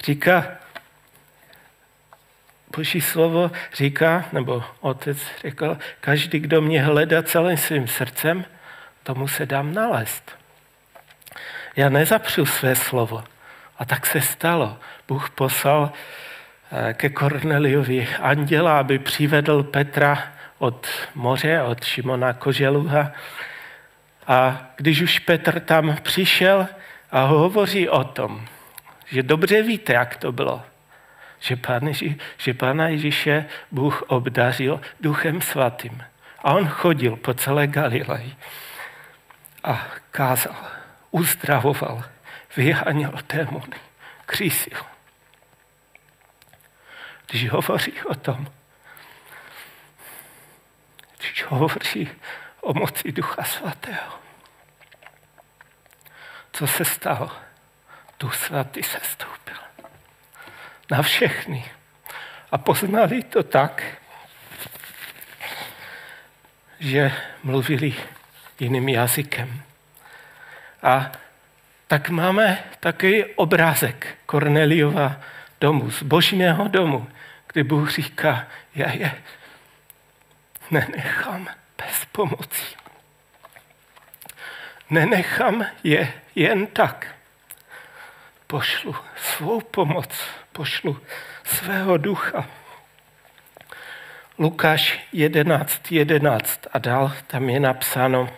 Říká, 0.05 0.47
Boží 2.77 3.01
slovo 3.01 3.51
říká, 3.75 4.25
nebo 4.33 4.65
otec 4.81 5.19
řekl, 5.41 5.79
každý, 6.01 6.39
kdo 6.39 6.63
mě 6.63 6.83
hledá 6.83 7.23
celým 7.23 7.57
svým 7.57 7.89
srdcem, 7.89 8.45
tomu 9.03 9.29
se 9.29 9.47
dám 9.47 9.75
nalézt. 9.75 10.37
Já 11.77 11.89
nezapřu 11.89 12.47
své 12.47 12.75
slovo. 12.75 13.25
A 13.79 13.85
tak 13.85 14.07
se 14.07 14.21
stalo. 14.21 14.79
Bůh 15.09 15.31
poslal 15.31 15.93
eh, 16.73 16.95
ke 16.95 17.09
Korneliovi 17.09 18.09
anděla, 18.21 18.79
aby 18.79 18.99
přivedl 18.99 19.63
Petra 19.63 20.33
od 20.59 20.87
moře, 21.15 21.63
od 21.63 21.85
Šimona 21.85 22.33
Koželuha. 22.33 23.13
A 24.27 24.67
když 24.77 25.01
už 25.01 25.19
Petr 25.19 25.61
tam 25.61 25.97
přišel 26.03 26.69
a 27.11 27.25
hovoří 27.25 27.89
o 27.89 28.05
tom, 28.05 28.47
že 29.07 29.23
dobře 29.23 29.63
víte, 29.63 29.93
jak 29.93 30.17
to 30.17 30.33
bylo, 30.33 30.63
že, 31.47 31.57
pán 31.57 31.87
Ježí, 31.87 32.19
že 32.37 32.55
Pána 32.55 32.89
Ježíše 32.89 33.47
Bůh 33.71 34.03
obdařil 34.03 34.81
duchem 35.01 35.41
svatým. 35.41 36.05
A 36.39 36.53
on 36.55 36.69
chodil 36.69 37.17
po 37.17 37.35
celé 37.35 37.67
Galileji 37.67 38.37
a 39.65 39.87
kázal, 40.11 40.57
uzdravoval, 41.11 42.05
vyháněl 42.57 43.13
démony, 43.29 43.79
křísil. 44.27 44.79
Když 47.27 47.51
hovoří 47.51 48.03
o 48.03 48.15
tom, 48.15 48.47
když 51.19 51.45
hovoří 51.45 52.09
o 52.61 52.75
moci 52.75 53.13
Ducha 53.13 53.45
Svatého, 53.45 54.19
co 56.53 56.67
se 56.67 56.85
stalo? 56.85 57.31
Duch 58.19 58.35
Svatý 58.35 58.83
se 58.83 58.99
stoupil 59.03 59.66
na 60.91 61.03
všechny. 61.03 61.65
A 62.53 62.59
poznali 62.59 63.23
to 63.23 63.43
tak, 63.43 63.83
že 66.81 67.13
mluvili 67.43 67.95
jiným 68.61 68.89
jazykem. 68.89 69.63
A 70.83 71.13
tak 71.87 72.09
máme 72.09 72.65
takový 72.81 73.25
obrázek 73.25 74.19
Korneliova 74.27 75.17
domu, 75.61 75.91
z 75.91 76.03
božného 76.03 76.69
domu, 76.69 77.09
kdy 77.53 77.63
Bůh 77.63 77.91
říká, 77.91 78.47
já 78.75 78.91
je 78.91 79.23
nenechám 80.71 81.49
bez 81.79 82.05
pomoci. 82.13 82.77
Nenechám 84.91 85.67
je 85.85 86.13
jen 86.35 86.67
tak. 86.67 87.07
Pošlu 88.47 88.97
svou 89.17 89.61
pomoc, 89.61 90.09
pošlu 90.57 90.97
svého 91.45 91.97
ducha. 91.97 92.49
Lukáš 94.39 94.99
11, 95.13 95.93
11 95.93 96.67
a 96.73 96.79
dál 96.79 97.13
tam 97.27 97.49
je 97.49 97.61
napsáno, 97.61 98.29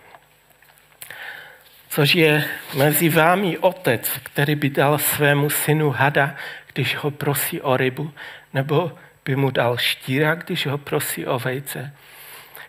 což 1.88 2.14
je 2.14 2.44
mezi 2.74 3.08
vámi 3.08 3.58
otec, 3.58 4.10
který 4.22 4.54
by 4.54 4.70
dal 4.70 4.98
svému 4.98 5.50
synu 5.50 5.90
hada, 5.90 6.34
když 6.72 6.96
ho 6.96 7.10
prosí 7.10 7.60
o 7.60 7.76
rybu, 7.76 8.12
nebo 8.54 8.92
by 9.24 9.36
mu 9.36 9.50
dal 9.50 9.76
štíra, 9.76 10.34
když 10.34 10.66
ho 10.66 10.78
prosí 10.78 11.26
o 11.26 11.38
vejce. 11.38 11.94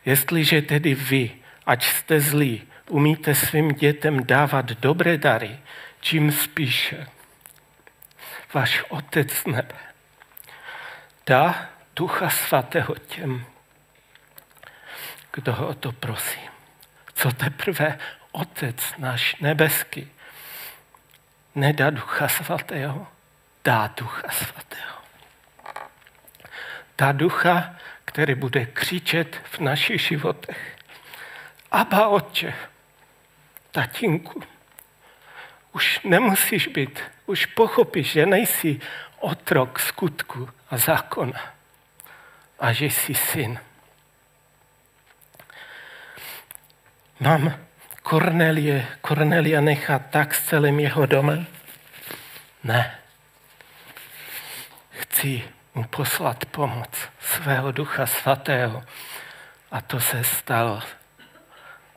Jestliže 0.05 0.61
tedy 0.61 0.95
vy, 0.95 1.31
ať 1.65 1.83
jste 1.83 2.19
zlí, 2.19 2.61
umíte 2.89 3.35
svým 3.35 3.73
dětem 3.73 4.25
dávat 4.25 4.65
dobré 4.65 5.17
dary, 5.17 5.57
čím 6.01 6.31
spíše 6.31 7.07
váš 8.53 8.83
Otec 8.89 9.45
nebe 9.45 9.75
dá 11.29 11.69
Ducha 11.95 12.29
Svatého 12.29 12.95
těm, 12.95 13.45
kdo 15.31 15.53
ho 15.53 15.67
o 15.67 15.73
to 15.73 15.91
prosí. 15.91 16.39
Co 17.13 17.31
teprve 17.31 17.99
Otec 18.31 18.93
náš 18.97 19.35
nebeský 19.35 20.11
nedá 21.55 21.89
Ducha 21.89 22.27
Svatého, 22.27 23.07
dá 23.63 23.93
Ducha 23.97 24.31
Svatého. 24.31 24.97
Dá 26.97 27.11
Ducha, 27.11 27.75
který 28.05 28.35
bude 28.35 28.65
křičet 28.65 29.41
v 29.51 29.59
našich 29.59 30.01
životech. 30.01 30.77
Aba 31.71 32.07
Otče, 32.07 32.53
tatínku, 33.71 34.43
už 35.71 35.99
nemusíš 36.03 36.67
být, 36.67 36.99
už 37.29 37.45
pochopíš, 37.45 38.11
že 38.11 38.25
nejsi 38.25 38.81
otrok 39.21 39.79
skutku 39.79 40.49
a 40.69 40.77
zákona 40.77 41.41
a 42.59 42.73
že 42.73 42.85
jsi 42.85 43.13
syn. 43.13 43.59
Mám 47.19 47.53
Kornelie, 48.01 48.87
Kornelia 49.01 49.61
nechat 49.61 50.01
tak 50.09 50.33
s 50.33 50.49
celým 50.49 50.79
jeho 50.79 51.05
domem? 51.05 51.45
Ne. 52.63 52.97
Chci 54.89 55.43
mu 55.75 55.83
poslat 55.83 56.45
pomoc 56.45 56.89
svého 57.19 57.71
ducha 57.71 58.05
svatého. 58.05 58.83
A 59.71 59.81
to 59.81 59.99
se 59.99 60.23
stalo 60.23 60.81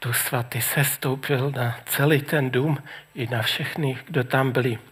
Duch 0.02 0.16
svatý 0.16 0.58
stoupil 0.82 1.50
na 1.50 1.78
celý 1.86 2.22
ten 2.22 2.50
dům 2.50 2.78
i 3.14 3.26
na 3.26 3.42
všechny, 3.42 3.98
kdo 4.06 4.24
tam 4.24 4.50
byli. 4.50 4.91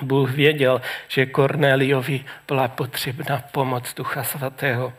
Bůh 0.00 0.30
věděl, 0.30 0.82
že 1.08 1.26
Korneliovi 1.26 2.24
byla 2.48 2.68
potřebná 2.68 3.38
pomoc 3.52 3.94
Ducha 3.94 4.24
Svatého 4.24 4.92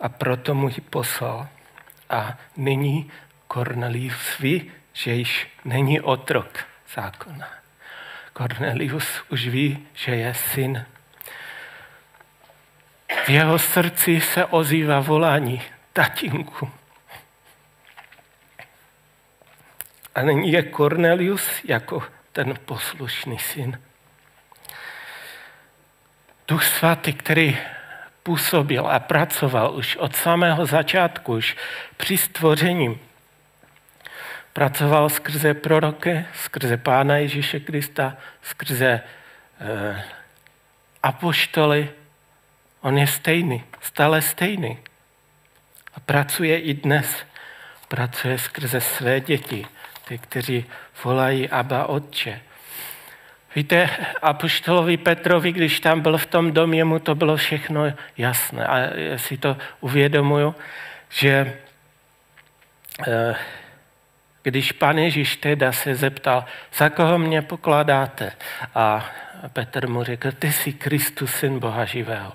a 0.00 0.08
proto 0.08 0.54
mu 0.54 0.68
ji 0.68 0.80
poslal. 0.90 1.48
A 2.10 2.38
nyní 2.56 3.10
Kornelius 3.46 4.38
ví, 4.38 4.72
že 4.92 5.12
již 5.12 5.48
není 5.64 6.00
otrok 6.00 6.58
zákona. 6.94 7.48
Kornelius 8.32 9.22
už 9.28 9.48
ví, 9.48 9.86
že 9.94 10.14
je 10.14 10.34
syn. 10.34 10.86
V 13.24 13.28
jeho 13.28 13.58
srdci 13.58 14.20
se 14.20 14.44
ozývá 14.44 15.00
volání 15.00 15.62
tatínku. 15.92 16.70
A 20.14 20.22
není 20.22 20.52
je 20.52 20.62
Cornelius 20.62 21.64
jako 21.64 22.02
ten 22.32 22.54
poslušný 22.64 23.38
syn. 23.38 23.85
Duch 26.48 26.64
svatý, 26.64 27.12
který 27.12 27.58
působil 28.22 28.86
a 28.86 28.98
pracoval 28.98 29.74
už 29.76 29.96
od 29.96 30.16
samého 30.16 30.66
začátku, 30.66 31.34
už 31.34 31.56
při 31.96 32.18
stvoření. 32.18 32.98
Pracoval 34.52 35.08
skrze 35.08 35.54
proroky, 35.54 36.26
skrze 36.34 36.76
Pána 36.76 37.16
Ježíše 37.16 37.60
Krista, 37.60 38.16
skrze 38.42 39.00
eh, 39.60 40.04
apoštoly. 41.02 41.90
On 42.80 42.98
je 42.98 43.06
stejný, 43.06 43.64
stále 43.80 44.22
stejný. 44.22 44.78
A 45.94 46.00
pracuje 46.00 46.60
i 46.60 46.74
dnes. 46.74 47.06
Pracuje 47.88 48.38
skrze 48.38 48.80
své 48.80 49.20
děti, 49.20 49.66
ty, 50.08 50.18
kteří 50.18 50.64
volají 51.04 51.48
Abba 51.48 51.86
Otče. 51.86 52.40
Víte, 53.54 53.90
apoštolovi 54.22 54.96
Petrovi, 54.96 55.52
když 55.52 55.80
tam 55.80 56.00
byl 56.00 56.18
v 56.18 56.26
tom 56.26 56.52
domě, 56.52 56.84
mu 56.84 56.98
to 56.98 57.14
bylo 57.14 57.36
všechno 57.36 57.92
jasné. 58.18 58.66
A 58.66 58.78
já 58.78 59.18
si 59.18 59.36
to 59.36 59.56
uvědomuju, 59.80 60.54
že 61.10 61.58
eh, 63.08 63.36
když 64.42 64.72
pan 64.72 64.98
Ježíš 64.98 65.36
teda 65.36 65.72
se 65.72 65.94
zeptal, 65.94 66.44
za 66.74 66.88
koho 66.88 67.18
mě 67.18 67.42
pokládáte? 67.42 68.32
A 68.74 69.10
Petr 69.52 69.88
mu 69.88 70.04
řekl, 70.04 70.32
ty 70.32 70.52
jsi 70.52 70.72
Kristus, 70.72 71.34
syn 71.34 71.58
Boha 71.58 71.84
živého. 71.84 72.32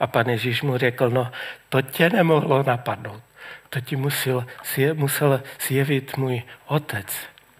A 0.00 0.06
pan 0.06 0.28
Ježíš 0.28 0.62
mu 0.62 0.78
řekl, 0.78 1.10
no 1.10 1.32
to 1.68 1.82
tě 1.82 2.10
nemohlo 2.10 2.62
napadnout. 2.62 3.22
To 3.70 3.80
ti 3.80 3.96
musel, 3.96 4.46
musel 4.92 5.42
zjevit 5.68 6.16
můj 6.16 6.42
otec. 6.66 7.06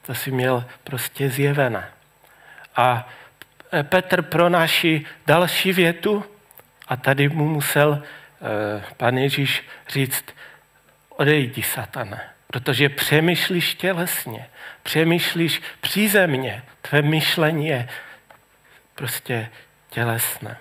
To 0.06 0.14
si 0.14 0.30
měl 0.30 0.64
prostě 0.85 1.30
zjevené. 1.30 1.95
A 2.76 3.08
Petr 3.82 4.22
pronáší 4.22 5.06
další 5.26 5.72
větu 5.72 6.24
a 6.88 6.96
tady 6.96 7.28
mu 7.28 7.48
musel 7.48 8.02
eh, 8.02 8.84
pan 8.96 9.18
Ježíš 9.18 9.62
říct, 9.88 10.24
odejdi, 11.08 11.62
satane, 11.62 12.20
protože 12.46 12.88
přemýšlíš 12.88 13.74
tělesně, 13.74 14.46
přemýšlíš 14.82 15.62
přízemně, 15.80 16.62
tvé 16.80 17.02
myšlení 17.02 17.66
je 17.66 17.88
prostě 18.94 19.48
tělesné. 19.90 20.56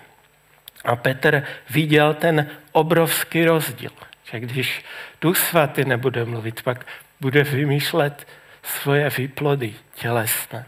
A 0.86 0.96
Petr 0.96 1.44
viděl 1.70 2.14
ten 2.14 2.50
obrovský 2.72 3.46
rozdíl, 3.46 3.92
že 4.32 4.40
když 4.40 4.86
Duch 5.22 5.38
svatý 5.38 5.86
nebude 5.86 6.26
mluvit, 6.26 6.62
pak 6.64 6.86
bude 7.22 7.44
vymýšlet 7.44 8.28
svoje 8.64 9.10
výplody 9.10 9.74
tělesné. 9.94 10.66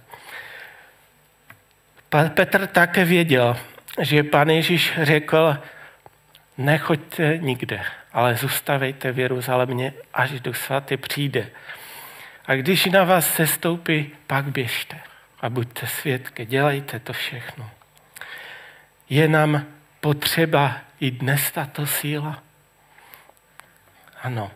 Petr 2.10 2.68
také 2.68 3.06
věděl, 3.06 3.58
že 4.02 4.24
pan 4.24 4.50
Ježíš 4.50 4.94
řekl, 5.02 5.58
nechoďte 6.58 7.38
nikde, 7.38 7.82
ale 8.14 8.36
zůstavejte 8.36 9.12
v 9.12 9.20
Jeruzalémě, 9.20 9.94
až 10.14 10.42
Duch 10.42 10.58
svatý 10.58 10.98
přijde. 10.98 11.50
A 12.46 12.56
když 12.56 12.86
na 12.86 13.04
vás 13.04 13.34
se 13.34 13.48
stoupí, 13.48 14.12
pak 14.28 14.46
běžte 14.46 15.00
a 15.42 15.50
buďte 15.50 15.88
svědky, 15.88 16.46
dělejte 16.46 17.00
to 17.00 17.14
všechno. 17.14 17.70
Je 19.10 19.28
nám 19.28 19.66
potřeba 20.00 20.78
i 21.00 21.12
dnes 21.12 21.52
tato 21.52 21.86
síla? 21.86 22.44
Ano. 24.24 24.52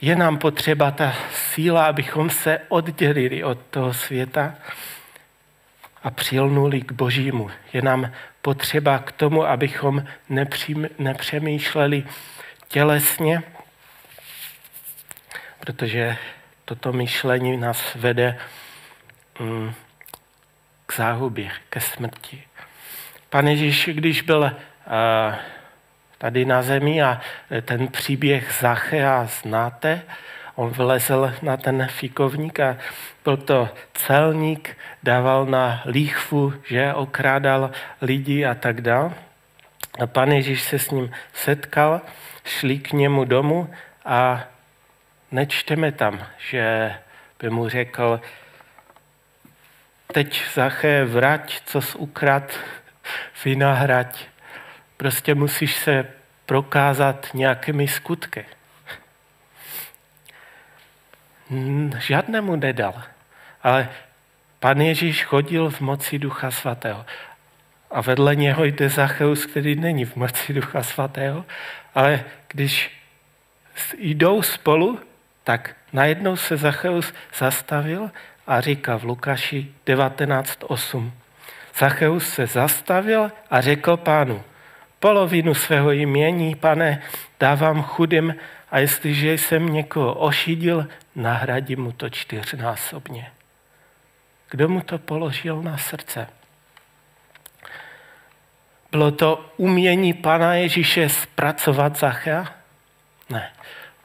Je 0.00 0.16
nám 0.16 0.38
potřeba 0.38 0.90
ta 0.90 1.14
síla, 1.32 1.86
abychom 1.86 2.30
se 2.30 2.60
oddělili 2.68 3.44
od 3.44 3.58
toho 3.70 3.94
světa 3.94 4.54
a 6.06 6.10
přilnuli 6.10 6.80
k 6.80 6.92
Božímu. 6.92 7.50
Je 7.72 7.82
nám 7.82 8.12
potřeba 8.42 8.98
k 8.98 9.12
tomu, 9.12 9.44
abychom 9.44 10.04
nepřemýšleli 10.98 12.04
tělesně, 12.68 13.42
protože 15.60 16.16
toto 16.64 16.92
myšlení 16.92 17.56
nás 17.56 17.94
vede 17.94 18.38
mm, 19.40 19.72
k 20.86 20.96
záhubě, 20.96 21.50
ke 21.70 21.80
smrti. 21.80 22.42
Pane 23.30 23.50
Ježíš, 23.50 23.88
když 23.92 24.22
byl 24.22 24.52
tady 26.18 26.44
na 26.44 26.62
zemi 26.62 27.02
a 27.02 27.20
ten 27.62 27.88
příběh 27.88 28.54
Zachea 28.60 29.24
znáte, 29.24 30.02
on 30.56 30.70
vylezl 30.70 31.34
na 31.42 31.56
ten 31.56 31.88
fikovník 31.90 32.60
a 32.60 32.76
byl 33.24 33.36
to 33.36 33.68
celník, 33.94 34.76
dával 35.02 35.46
na 35.46 35.82
líchvu, 35.86 36.54
že 36.64 36.94
okrádal 36.94 37.70
lidi 38.02 38.44
a 38.44 38.54
tak 38.54 38.80
dále. 38.80 39.12
A 40.00 40.06
pan 40.06 40.32
Ježíš 40.32 40.62
se 40.62 40.78
s 40.78 40.90
ním 40.90 41.10
setkal, 41.32 42.00
šli 42.44 42.78
k 42.78 42.92
němu 42.92 43.24
domů 43.24 43.70
a 44.04 44.44
nečteme 45.32 45.92
tam, 45.92 46.26
že 46.50 46.94
by 47.40 47.50
mu 47.50 47.68
řekl, 47.68 48.20
teď 50.12 50.42
Zaché 50.54 51.04
vrať, 51.04 51.60
co 51.64 51.80
jsi 51.82 51.98
ukrad, 51.98 52.58
vynahrať. 53.44 54.26
Prostě 54.96 55.34
musíš 55.34 55.76
se 55.76 56.06
prokázat 56.46 57.28
nějakými 57.34 57.88
skutky. 57.88 58.44
Žádnému 61.98 62.56
nedal. 62.56 63.02
Ale 63.62 63.88
pan 64.60 64.80
Ježíš 64.80 65.24
chodil 65.24 65.70
v 65.70 65.80
moci 65.80 66.18
Ducha 66.18 66.50
Svatého. 66.50 67.06
A 67.90 68.00
vedle 68.00 68.36
něho 68.36 68.64
jde 68.64 68.88
Zacheus, 68.88 69.46
který 69.46 69.74
není 69.74 70.04
v 70.04 70.16
moci 70.16 70.52
Ducha 70.52 70.82
Svatého, 70.82 71.44
ale 71.94 72.24
když 72.48 72.90
jdou 73.98 74.42
spolu, 74.42 75.00
tak 75.44 75.76
najednou 75.92 76.36
se 76.36 76.56
Zacheus 76.56 77.12
zastavil 77.38 78.10
a 78.46 78.60
říká 78.60 78.96
v 78.96 79.04
Lukáši 79.04 79.68
19.8. 79.86 81.10
Zacheus 81.78 82.28
se 82.28 82.46
zastavil 82.46 83.32
a 83.50 83.60
řekl 83.60 83.96
pánu, 83.96 84.42
polovinu 85.00 85.54
svého 85.54 85.90
jmění, 85.90 86.54
pane, 86.54 87.02
dávám 87.40 87.82
chudým 87.82 88.34
a 88.76 88.78
jestliže 88.78 89.32
jsem 89.32 89.72
někoho 89.72 90.14
ošidil, 90.14 90.88
nahradím 91.14 91.80
mu 91.80 91.92
to 91.92 92.10
čtyřnásobně. 92.10 93.30
Kdo 94.50 94.68
mu 94.68 94.80
to 94.80 94.98
položil 94.98 95.62
na 95.62 95.78
srdce? 95.78 96.28
Bylo 98.90 99.10
to 99.10 99.52
umění 99.56 100.12
Pana 100.14 100.54
Ježíše 100.54 101.08
zpracovat 101.08 101.98
Zachea? 101.98 102.52
Ne. 103.30 103.52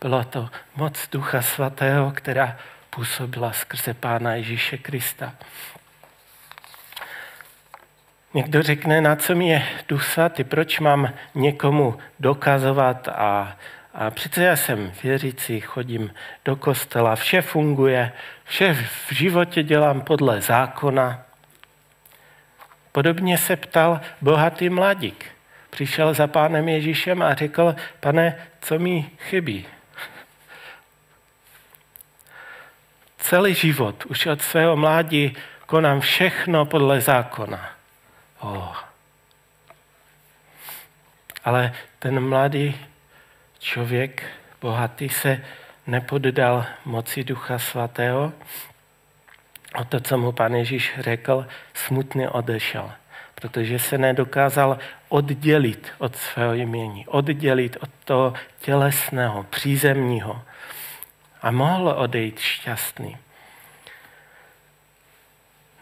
Bylo 0.02 0.24
to 0.24 0.50
moc 0.76 1.08
Ducha 1.12 1.42
Svatého, 1.42 2.12
která 2.12 2.58
působila 2.90 3.54
skrze 3.54 3.94
Pána 3.94 4.34
Ježíše 4.36 4.78
Krista. 4.78 5.34
Někdo 8.34 8.64
řekne, 8.64 9.02
na 9.02 9.16
co 9.16 9.36
mi 9.36 9.50
je 9.50 9.68
Duch 9.88 10.04
Svatý, 10.04 10.44
proč 10.44 10.80
mám 10.80 11.14
někomu 11.36 11.98
dokazovat 12.20 13.08
a 13.08 13.58
a 13.93 14.12
přece 14.12 14.43
já 14.43 14.56
jsem 14.56 14.91
věřící, 15.04 15.60
chodím 15.60 16.13
do 16.45 16.56
kostela, 16.56 17.15
vše 17.15 17.41
funguje, 17.41 18.12
vše 18.43 18.73
v 19.08 19.12
životě 19.12 19.63
dělám 19.63 20.01
podle 20.01 20.41
zákona. 20.41 21.23
Podobně 22.91 23.38
se 23.38 23.56
ptal 23.56 24.01
bohatý 24.21 24.69
mladík. 24.69 25.25
Přišel 25.69 26.13
za 26.13 26.27
pánem 26.27 26.69
Ježíšem 26.69 27.21
a 27.21 27.34
řekl, 27.34 27.75
pane, 27.99 28.47
co 28.62 28.80
mi 28.80 29.10
chybí? 29.17 29.67
Celý 33.17 33.54
život, 33.54 34.06
už 34.06 34.25
od 34.25 34.41
svého 34.41 34.75
mládí, 34.75 35.38
konám 35.65 35.99
všechno 35.99 36.65
podle 36.65 37.01
zákona. 37.01 37.69
Oh. 38.39 38.77
Ale 41.44 41.73
ten 42.00 42.19
mladý 42.19 42.90
člověk 43.62 44.24
bohatý 44.62 45.10
se 45.10 45.42
nepoddal 45.88 46.66
moci 46.86 47.24
Ducha 47.24 47.60
Svatého. 47.60 48.34
O 49.76 49.84
to, 49.84 50.00
co 50.00 50.18
mu 50.18 50.32
pan 50.32 50.56
Ježíš 50.56 50.94
řekl, 51.00 51.48
smutně 51.74 52.30
odešel, 52.30 52.92
protože 53.36 53.80
se 53.80 53.98
nedokázal 53.98 54.80
oddělit 55.10 55.92
od 55.98 56.16
svého 56.16 56.54
jmění, 56.54 57.08
oddělit 57.08 57.78
od 57.80 57.90
toho 58.06 58.34
tělesného, 58.60 59.44
přízemního 59.44 60.42
a 61.42 61.52
mohl 61.52 61.90
odejít 61.90 62.40
šťastný. 62.40 63.18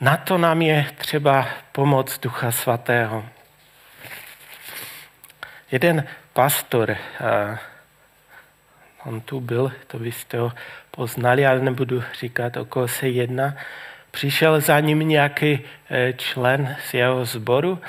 Na 0.01 0.17
to 0.17 0.37
nám 0.37 0.61
je 0.61 0.91
třeba 0.97 1.47
pomoc 1.71 2.19
Ducha 2.19 2.51
Svatého. 2.51 3.25
Jeden 5.71 6.07
pastor, 6.33 6.97
on 9.05 9.21
tu 9.21 9.39
byl, 9.39 9.71
to 9.87 9.99
byste 9.99 10.37
ho 10.37 10.51
poznali, 10.91 11.45
ale 11.45 11.59
nebudu 11.59 12.03
říkat, 12.19 12.57
o 12.57 12.65
koho 12.65 12.87
se 12.87 13.09
jedná. 13.09 13.55
Přišel 14.11 14.61
za 14.61 14.79
ním 14.79 14.99
nějaký 14.99 15.59
e, 15.89 16.13
člen 16.13 16.75
z 16.89 16.93
jeho 16.93 17.25
sboru 17.25 17.79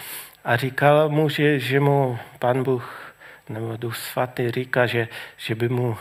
a 0.45 0.57
říkal 0.57 1.09
mu, 1.09 1.29
že, 1.29 1.59
že 1.59 1.81
mu 1.81 2.19
pan 2.39 2.63
Bůh 2.63 3.15
nebo 3.49 3.77
Duch 3.77 3.97
Svatý 3.97 4.51
říká, 4.51 4.87
že, 4.87 5.09
že 5.37 5.55
by 5.55 5.69
mu 5.69 5.97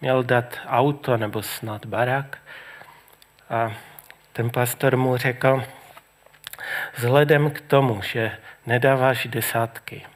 měl 0.00 0.22
dát 0.22 0.58
auto 0.66 1.16
nebo 1.16 1.42
snad 1.42 1.86
barák. 1.86 2.38
A 3.50 3.72
ten 4.32 4.50
pastor 4.50 4.96
mu 4.96 5.16
řekl, 5.16 5.64
vzhledem 6.94 7.50
k 7.50 7.60
tomu, 7.60 8.02
že 8.02 8.32
nedáváš 8.66 9.26
desátky, 9.26 10.06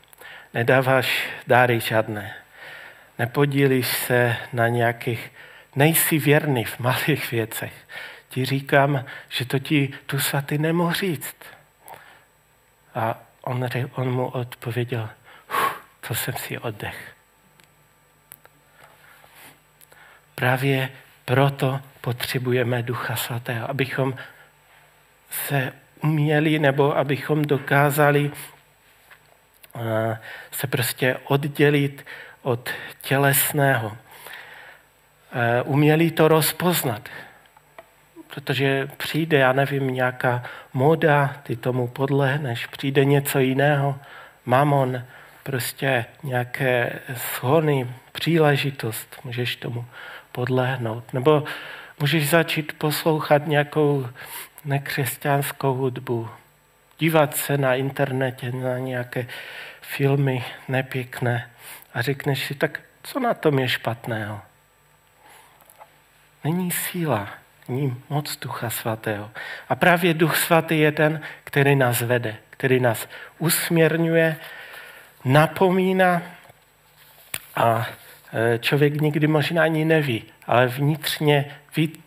nedáváš 0.55 1.29
dáry 1.47 1.81
žádné, 1.81 2.35
nepodílíš 3.21 3.87
se 3.87 4.37
na 4.53 4.69
nějakých, 4.69 5.33
nejsi 5.77 6.19
věrný 6.19 6.65
v 6.65 6.79
malých 6.79 7.31
věcech, 7.31 7.73
ti 8.29 8.45
říkám, 8.45 9.05
že 9.29 9.45
to 9.45 9.59
ti 9.59 9.93
tu 10.07 10.19
svatý 10.19 10.59
nemohl 10.59 10.93
říct. 10.93 11.37
A 12.95 13.21
on, 13.43 13.69
on 13.93 14.11
mu 14.11 14.29
odpověděl, 14.29 15.09
to 16.09 16.15
jsem 16.15 16.35
si 16.35 16.59
oddech. 16.59 17.13
Právě 20.35 20.91
proto 21.25 21.81
potřebujeme 22.01 22.83
Ducha 22.83 23.17
Svatého, 23.17 23.71
abychom 23.71 24.15
se 25.31 25.73
uměli 26.03 26.59
nebo 26.59 26.97
abychom 26.97 27.45
dokázali 27.45 28.31
eh, 29.77 30.19
se 30.51 30.67
prostě 30.67 31.17
oddělit 31.25 32.05
od 32.43 32.71
tělesného. 33.03 33.97
Eh, 35.33 35.63
uměli 35.63 36.11
to 36.11 36.29
rozpoznat, 36.29 37.09
protože 38.35 38.89
přijde, 38.97 39.39
já 39.39 39.53
nevím, 39.53 39.87
nějaká 39.87 40.43
moda, 40.73 41.37
ty 41.43 41.57
tomu 41.57 41.89
podlehneš, 41.89 42.67
přijde 42.67 43.05
něco 43.05 43.39
jiného, 43.39 43.99
mamon, 44.47 45.05
prostě 45.43 46.05
nějaké 46.23 46.99
shony, 47.15 47.91
příležitost, 48.13 49.17
můžeš 49.25 49.57
tomu 49.57 49.85
podlehnout. 50.33 51.13
Nebo 51.13 51.45
můžeš 52.01 52.31
začít 52.31 52.73
poslouchat 52.79 53.47
nějakou 53.47 54.07
nekřesťanskou 54.65 55.75
hudbu, 55.75 56.29
dívat 56.99 57.37
se 57.37 57.59
na 57.59 57.75
internetě 57.75 58.53
na 58.53 58.79
nějaké 58.79 59.27
filmy 59.81 60.45
nepěkné 60.69 61.51
a 61.95 62.03
řekneš 62.03 62.47
si, 62.47 62.55
tak 62.55 62.81
co 63.03 63.21
na 63.21 63.35
tom 63.35 63.59
je 63.59 63.69
špatného? 63.69 64.41
Není 66.45 66.71
síla, 66.71 67.29
není 67.69 68.03
moc 68.09 68.37
Ducha 68.37 68.71
Svatého. 68.71 69.31
A 69.69 69.75
právě 69.75 70.15
Duch 70.15 70.37
Svatý 70.37 70.79
je 70.79 70.93
ten, 70.93 71.21
který 71.45 71.77
nás 71.77 72.01
vede, 72.01 72.37
který 72.51 72.81
nás 72.81 73.09
usměrňuje, 73.39 74.37
napomíná 75.25 76.23
a 77.57 77.87
e, 78.33 78.59
člověk 78.59 79.01
nikdy 79.01 79.27
možná 79.27 79.63
ani 79.63 79.85
neví, 79.85 80.25
ale 80.47 80.67
vnitřně 80.67 81.57
ví, 81.77 82.03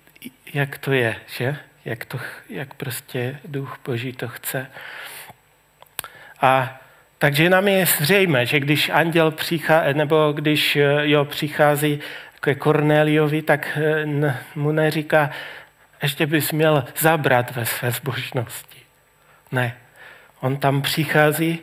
jak 0.53 0.77
to 0.77 0.91
je, 0.91 1.15
že? 1.27 1.57
Jak, 1.85 2.05
to, 2.05 2.19
jak 2.49 2.73
prostě 2.73 3.39
duch 3.45 3.79
Boží 3.85 4.13
to 4.13 4.27
chce. 4.27 4.67
A 6.41 6.79
takže 7.23 7.49
nám 7.49 7.67
je 7.67 7.85
zřejmé, 7.85 8.45
že 8.45 8.59
když 8.59 8.89
anděl 8.89 9.31
přichází, 9.31 9.93
nebo 9.93 10.31
když 10.31 10.75
e, 10.75 11.09
jo, 11.09 11.25
přichází 11.25 11.99
ke 12.41 12.55
Korneliovi, 12.55 13.41
tak 13.41 13.77
e, 13.77 14.05
mu 14.55 14.71
neříká, 14.71 15.29
ještě 16.01 16.25
bys 16.25 16.51
měl 16.51 16.85
zabrat 16.97 17.55
ve 17.55 17.65
své 17.65 17.91
zbožnosti. 17.91 18.79
Ne, 19.51 19.77
on 20.39 20.57
tam 20.57 20.81
přichází, 20.81 21.59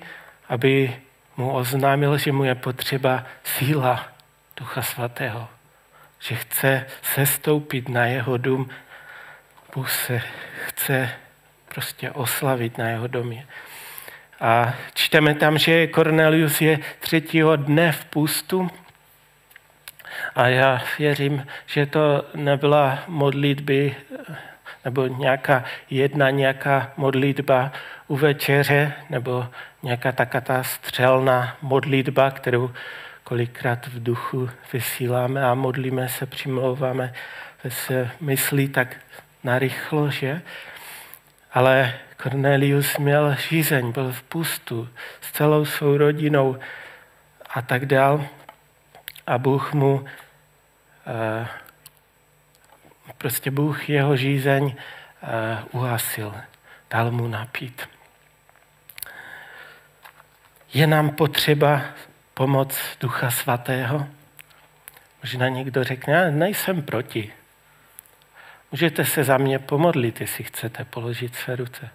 aby 0.48 0.96
mu 1.36 1.52
oznámil, 1.52 2.18
že 2.18 2.32
mu 2.32 2.44
je 2.44 2.54
potřeba 2.54 3.24
síla 3.44 4.08
Ducha 4.56 4.82
Svatého, 4.82 5.48
že 6.20 6.34
chce 6.34 6.86
sestoupit 7.02 7.88
na 7.88 8.06
jeho 8.06 8.36
dům, 8.36 8.70
Bůh 9.74 9.90
se 9.90 10.22
chce 10.66 11.10
prostě 11.74 12.10
oslavit 12.10 12.78
na 12.78 12.88
jeho 12.88 13.06
domě. 13.06 13.46
A 14.40 14.74
čteme 14.94 15.34
tam, 15.34 15.58
že 15.58 15.88
Cornelius 15.88 16.60
je 16.60 16.78
třetího 17.00 17.56
dne 17.56 17.92
v 17.92 18.04
pustu 18.04 18.70
a 20.34 20.48
já 20.48 20.82
věřím, 20.98 21.46
že 21.66 21.86
to 21.86 22.24
nebyla 22.34 22.98
modlitby 23.06 23.96
nebo 24.84 25.06
nějaká 25.06 25.64
jedna 25.90 26.30
nějaká 26.30 26.92
modlitba 26.96 27.72
u 28.08 28.16
večeře, 28.16 28.92
nebo 29.10 29.46
nějaká 29.82 30.12
taká 30.12 30.40
ta 30.40 30.62
střelná 30.62 31.56
modlitba, 31.62 32.30
kterou 32.30 32.70
kolikrát 33.24 33.86
v 33.86 34.02
duchu 34.02 34.50
vysíláme 34.72 35.44
a 35.44 35.54
modlíme 35.54 36.08
se, 36.08 36.26
přimlouváme 36.26 37.12
se 37.68 38.10
myslí 38.20 38.68
tak 38.68 38.96
narychlo, 39.44 40.10
že? 40.10 40.42
Ale 41.52 41.92
Cornelius 42.22 42.98
měl 42.98 43.34
žízeň, 43.34 43.92
byl 43.92 44.12
v 44.12 44.22
pustu 44.22 44.88
s 45.20 45.32
celou 45.32 45.64
svou 45.64 45.96
rodinou 45.96 46.58
a 47.50 47.62
tak 47.62 47.86
dál. 47.86 48.26
A 49.26 49.38
Bůh 49.38 49.72
mu 49.72 50.04
eh, 51.06 51.48
prostě 53.20 53.50
Bůh 53.50 53.88
jeho 53.88 54.16
žízeň 54.16 54.64
uh, 54.64 55.80
uhasil, 55.80 56.34
dal 56.90 57.10
mu 57.10 57.28
napít. 57.28 57.88
Je 60.74 60.86
nám 60.86 61.10
potřeba 61.10 61.82
pomoc 62.34 62.78
Ducha 63.00 63.30
Svatého? 63.30 64.06
Možná 65.22 65.48
někdo 65.48 65.84
řekne, 65.84 66.14
já 66.14 66.30
nejsem 66.30 66.82
proti. 66.82 67.32
Můžete 68.72 69.04
se 69.04 69.24
za 69.24 69.38
mě 69.38 69.58
pomodlit, 69.58 70.20
jestli 70.20 70.44
chcete 70.44 70.84
položit 70.84 71.34
své 71.34 71.56
ruce. 71.56 71.90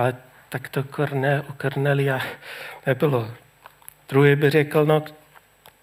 Ale 0.00 0.16
tak 0.48 0.68
to 0.68 0.82
Korne, 0.82 1.40
u 1.40 1.52
Kornelia 1.52 2.20
nebylo. 2.86 3.30
Druhý 4.08 4.36
by 4.36 4.50
řekl, 4.50 4.86
no 4.86 5.04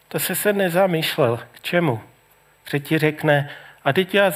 to 0.08 0.20
se 0.20 0.36
se 0.36 0.54
nezamýšlel. 0.54 1.40
K 1.52 1.60
čemu? 1.62 2.02
Třetí 2.64 2.98
řekne, 2.98 3.50
a 3.84 3.94
teď 3.94 4.16
já 4.16 4.34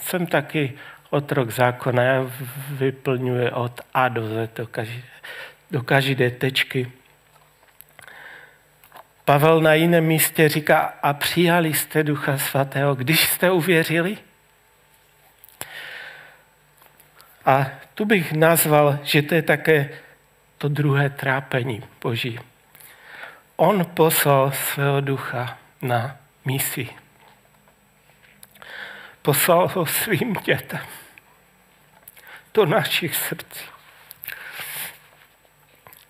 jsem 0.00 0.26
taky 0.26 0.72
otrok 1.10 1.50
zákona, 1.50 2.02
já 2.02 2.30
vyplňuji 2.70 3.50
od 3.50 3.80
A 3.94 4.08
do 4.08 4.28
Z, 4.28 4.50
do 4.54 4.66
každé, 4.66 5.02
do 5.70 5.82
každé 5.82 6.30
tečky. 6.30 6.92
Pavel 9.24 9.60
na 9.60 9.74
jiném 9.74 10.04
místě 10.04 10.48
říká, 10.48 10.94
a 11.02 11.12
přijali 11.12 11.74
jste 11.74 12.02
Ducha 12.02 12.38
Svatého, 12.38 12.94
když 12.94 13.28
jste 13.28 13.50
uvěřili? 13.50 14.18
A 17.46 17.66
tu 17.94 18.04
bych 18.04 18.32
nazval, 18.32 18.98
že 19.02 19.22
to 19.22 19.34
je 19.34 19.42
také 19.42 19.88
to 20.58 20.68
druhé 20.68 21.10
trápení 21.10 21.82
Boží. 22.02 22.40
On 23.56 23.84
poslal 23.84 24.52
svého 24.52 25.00
ducha 25.00 25.58
na 25.82 26.16
misi 26.44 27.04
poslal 29.24 29.68
ho 29.68 29.86
svým 29.86 30.32
dětem 30.34 30.86
do 32.54 32.66
našich 32.66 33.16
srdcí. 33.16 33.64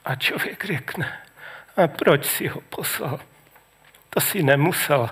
A 0.04 0.14
člověk 0.14 0.64
řekne, 0.64 1.18
a 1.76 1.86
proč 1.88 2.26
si 2.26 2.48
ho 2.48 2.60
poslal? 2.60 3.20
To 4.10 4.20
si 4.20 4.42
nemusel. 4.42 5.10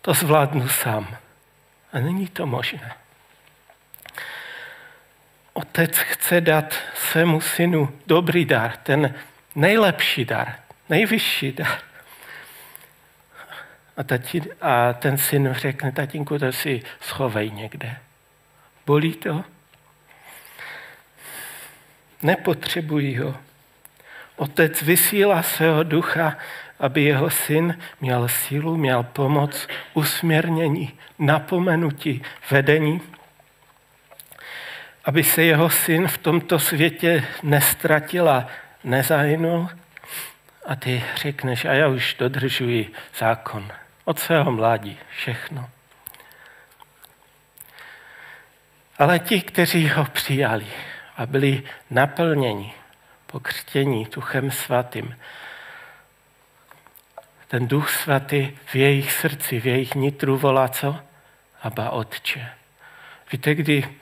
To 0.00 0.14
zvládnu 0.14 0.68
sám. 0.68 1.16
A 1.92 1.98
není 1.98 2.28
to 2.28 2.46
možné. 2.46 2.96
Otec 5.52 5.98
chce 5.98 6.40
dát 6.40 6.74
svému 6.94 7.40
synu 7.40 7.98
dobrý 8.06 8.44
dar, 8.44 8.76
ten 8.76 9.14
nejlepší 9.54 10.24
dar, 10.24 10.54
nejvyšší 10.88 11.52
dar. 11.52 11.78
A, 13.96 14.02
tati, 14.02 14.42
a 14.60 14.92
ten 14.92 15.18
syn 15.18 15.48
řekne, 15.52 15.92
tatínku, 15.92 16.38
to 16.38 16.52
si 16.52 16.82
schovej 17.00 17.50
někde. 17.50 17.96
Bolí 18.86 19.12
to? 19.12 19.44
Nepotřebují 22.22 23.18
ho. 23.18 23.36
Otec 24.36 24.82
vysílá 24.82 25.42
svého 25.42 25.82
ducha, 25.82 26.36
aby 26.78 27.02
jeho 27.02 27.30
syn 27.30 27.78
měl 28.00 28.28
sílu, 28.28 28.76
měl 28.76 29.02
pomoc, 29.02 29.68
usměrnění, 29.94 30.92
napomenutí, 31.18 32.22
vedení, 32.50 33.00
aby 35.04 35.24
se 35.24 35.42
jeho 35.42 35.70
syn 35.70 36.08
v 36.08 36.18
tomto 36.18 36.58
světě 36.58 37.24
nestratil 37.42 38.28
a 38.28 38.46
nezahynul. 38.84 39.68
A 40.66 40.76
ty 40.76 41.04
řekneš, 41.16 41.64
a 41.64 41.72
já 41.72 41.88
už 41.88 42.14
dodržuji 42.18 42.92
zákon. 43.18 43.72
Od 44.04 44.18
svého 44.18 44.52
mládí 44.52 44.98
všechno. 45.16 45.70
Ale 48.98 49.18
ti, 49.18 49.40
kteří 49.40 49.88
ho 49.88 50.04
přijali, 50.04 50.66
a 51.16 51.26
byli 51.26 51.62
naplněni 51.90 52.72
pokřtění 53.26 54.06
Duchem 54.14 54.50
Svatým. 54.50 55.16
Ten 57.48 57.68
Duch 57.68 57.90
Svatý 57.90 58.52
v 58.64 58.74
jejich 58.74 59.12
srdci, 59.12 59.60
v 59.60 59.66
jejich 59.66 59.94
nitru 59.94 60.36
volá 60.36 60.68
co? 60.68 60.96
Aba 61.62 61.90
Otče. 61.90 62.48
Víte, 63.32 63.54
kdy 63.54 64.01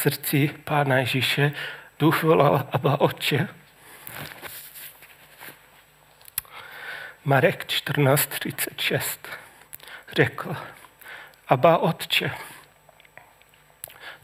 srdci 0.00 0.48
Pána 0.64 0.96
Ježíše 0.96 1.52
duch 1.98 2.22
volal 2.22 2.68
Aba 2.72 3.00
Otče? 3.00 3.48
Marek 7.24 7.64
14.36 7.66 9.18
řekl, 10.12 10.56
Aba 11.48 11.78
Otče, 11.78 12.30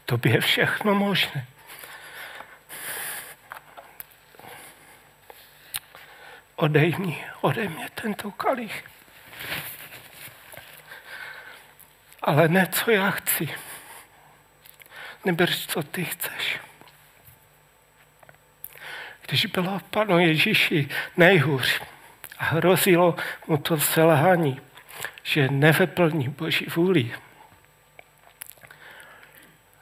tobě 0.05 0.33
je 0.33 0.41
všechno 0.41 0.95
možné. 0.95 1.45
Odejmi 6.55 7.25
ode 7.41 7.69
mě 7.69 7.89
tento 8.01 8.31
kalich. 8.31 8.83
Ale 12.21 12.47
ne, 12.47 12.67
co 12.67 12.91
já 12.91 13.11
chci. 13.11 13.66
Nebrž, 15.25 15.67
co 15.67 15.83
ty 15.83 16.05
chceš. 16.05 16.59
Když 19.27 19.45
bylo 19.45 19.79
panu 19.89 20.19
Ježíši 20.19 20.89
nejhůř 21.17 21.81
a 22.37 22.45
hrozilo 22.45 23.15
mu 23.47 23.57
to 23.57 23.79
selhání, 23.79 24.61
že 25.23 25.47
nevyplní 25.49 26.29
Boží 26.29 26.65
vůli. 26.75 27.13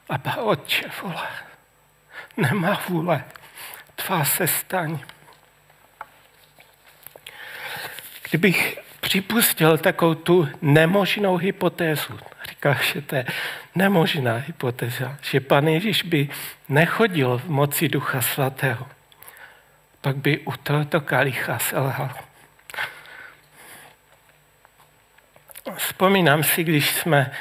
A 0.09 0.37
otče 0.37 0.85
volá, 1.01 1.31
nemá 2.37 2.81
vůle, 2.89 3.23
tvá 3.95 4.25
se 4.25 4.47
staň. 4.47 4.99
Kdybych 8.29 8.79
připustil 9.01 9.77
takovou 9.77 10.15
tu 10.15 10.49
nemožnou 10.61 11.37
hypotézu, 11.37 12.19
říká, 12.49 12.73
že 12.73 13.01
to 13.01 13.15
je 13.15 13.25
nemožná 13.75 14.35
hypotéza, 14.35 15.17
že 15.21 15.39
pan 15.39 15.67
Ježíš 15.67 16.03
by 16.03 16.29
nechodil 16.69 17.37
v 17.37 17.49
moci 17.49 17.89
Ducha 17.89 18.21
Svatého, 18.21 18.87
pak 20.01 20.15
by 20.15 20.39
u 20.39 20.51
tohoto 20.51 21.01
kalicha 21.01 21.59
selhal. 21.59 22.09
Vzpomínám 25.75 26.43
si, 26.43 26.63
když, 26.63 26.95
jsme, 26.95 27.31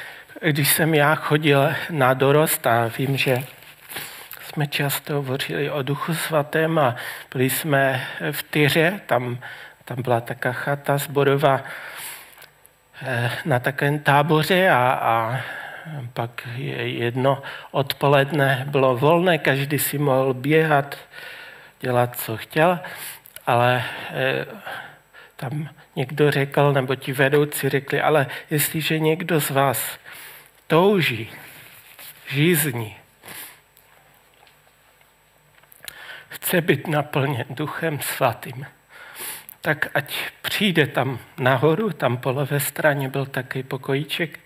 když 0.41 0.69
jsem 0.69 0.93
já 0.93 1.15
chodil 1.15 1.73
na 1.89 2.13
dorost 2.13 2.67
a 2.67 2.91
vím, 2.97 3.17
že 3.17 3.43
jsme 4.41 4.67
často 4.67 5.13
hovořili 5.13 5.69
o 5.69 5.81
Duchu 5.81 6.15
Svatém 6.15 6.79
a 6.79 6.95
byli 7.31 7.49
jsme 7.49 8.07
v 8.31 8.43
Tyře, 8.43 8.99
tam, 9.05 9.37
tam 9.85 10.01
byla 10.01 10.21
taká 10.21 10.51
chata 10.51 10.97
zborová 10.97 11.63
eh, 13.01 13.31
na 13.45 13.59
takovém 13.59 13.99
táboře 13.99 14.69
a, 14.69 14.99
a 15.01 15.41
pak 16.13 16.47
jedno 16.83 17.41
odpoledne. 17.71 18.65
Bylo 18.67 18.97
volné, 18.97 19.37
každý 19.37 19.79
si 19.79 19.97
mohl 19.97 20.33
běhat, 20.33 20.97
dělat, 21.79 22.19
co 22.19 22.37
chtěl, 22.37 22.79
ale 23.47 23.83
eh, 24.11 24.45
tam 25.35 25.69
někdo 25.95 26.31
řekl, 26.31 26.73
nebo 26.73 26.95
ti 26.95 27.13
vedoucí 27.13 27.69
řekli, 27.69 28.01
ale 28.01 28.27
jestliže 28.49 28.99
někdo 28.99 29.41
z 29.41 29.49
vás 29.49 29.99
touží, 30.67 31.29
žízní, 32.27 32.95
chce 36.29 36.61
být 36.61 36.87
naplněn 36.87 37.45
duchem 37.49 37.99
svatým, 37.99 38.65
tak 39.61 39.87
ať 39.93 40.15
přijde 40.41 40.87
tam 40.87 41.19
nahoru, 41.37 41.89
tam 41.89 42.17
po 42.17 42.31
levé 42.31 42.59
straně 42.59 43.09
byl 43.09 43.25
takový 43.25 43.63
pokojíček, 43.63 44.39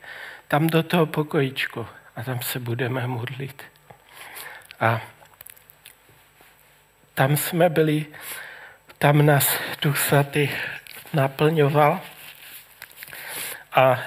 tam 0.50 0.68
do 0.68 0.84
toho 0.84 1.06
pokojíčku 1.06 1.86
a 2.16 2.24
tam 2.24 2.42
se 2.42 2.60
budeme 2.60 3.08
modlit. 3.08 3.64
A 4.80 5.02
tam 7.14 7.38
jsme 7.38 7.70
byli, 7.70 8.06
tam 8.98 9.26
nás 9.26 9.60
Duch 9.82 9.98
Svatý 9.98 10.50
naplňoval. 11.14 12.02
A 13.76 14.00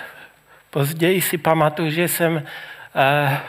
později 0.70 1.22
si 1.22 1.38
pamatuju, 1.38 1.90
že 1.90 2.08
jsem 2.08 2.42
eh, 2.94 3.40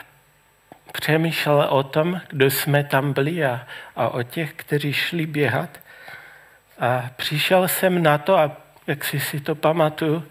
přemýšlel 0.91 1.61
o 1.69 1.83
tom, 1.83 2.21
kdo 2.29 2.51
jsme 2.51 2.83
tam 2.83 3.13
byli 3.13 3.45
a, 3.45 3.67
a 3.95 4.09
o 4.09 4.23
těch, 4.23 4.53
kteří 4.53 4.93
šli 4.93 5.25
běhat. 5.25 5.79
A 6.79 7.09
přišel 7.15 7.67
jsem 7.67 8.03
na 8.03 8.17
to, 8.17 8.37
a 8.37 8.51
jak 8.87 9.03
si 9.03 9.19
si 9.19 9.39
to 9.39 9.55
pamatuju, 9.55 10.27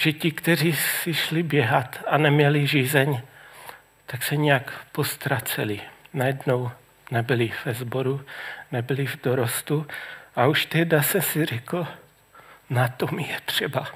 že 0.00 0.12
ti, 0.12 0.30
kteří 0.30 0.72
si 0.72 1.14
šli 1.14 1.42
běhat 1.42 1.98
a 2.06 2.18
neměli 2.18 2.66
žízeň, 2.66 3.20
tak 4.06 4.22
se 4.22 4.36
nějak 4.36 4.72
postraceli. 4.92 5.80
Najednou 6.14 6.70
nebyli 7.10 7.52
ve 7.64 7.74
sboru, 7.74 8.24
nebyli 8.72 9.06
v 9.06 9.22
dorostu 9.22 9.86
a 10.36 10.46
už 10.46 10.66
teda 10.66 11.02
se 11.02 11.22
si 11.22 11.44
řekl, 11.44 11.86
na 12.70 12.88
tom 12.88 13.18
je 13.18 13.40
třeba 13.44 13.86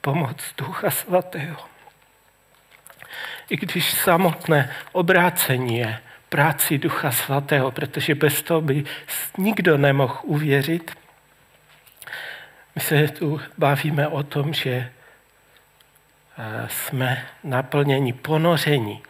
pomoc 0.00 0.54
Ducha 0.58 0.90
Svatého. 0.90 1.56
I 3.50 3.56
když 3.56 3.92
samotné 3.92 4.72
obrácení 4.92 5.78
je 5.78 5.98
práci 6.28 6.78
Ducha 6.78 7.12
Svatého, 7.12 7.70
protože 7.70 8.14
bez 8.14 8.42
toho 8.42 8.60
by 8.60 8.84
nikdo 9.38 9.78
nemohl 9.78 10.18
uvěřit. 10.22 10.90
My 12.74 12.80
se 12.80 13.08
tu 13.08 13.40
bavíme 13.58 14.08
o 14.08 14.22
tom, 14.22 14.54
že 14.54 14.92
jsme 16.68 17.26
naplněni 17.44 18.12
ponoření 18.12 19.02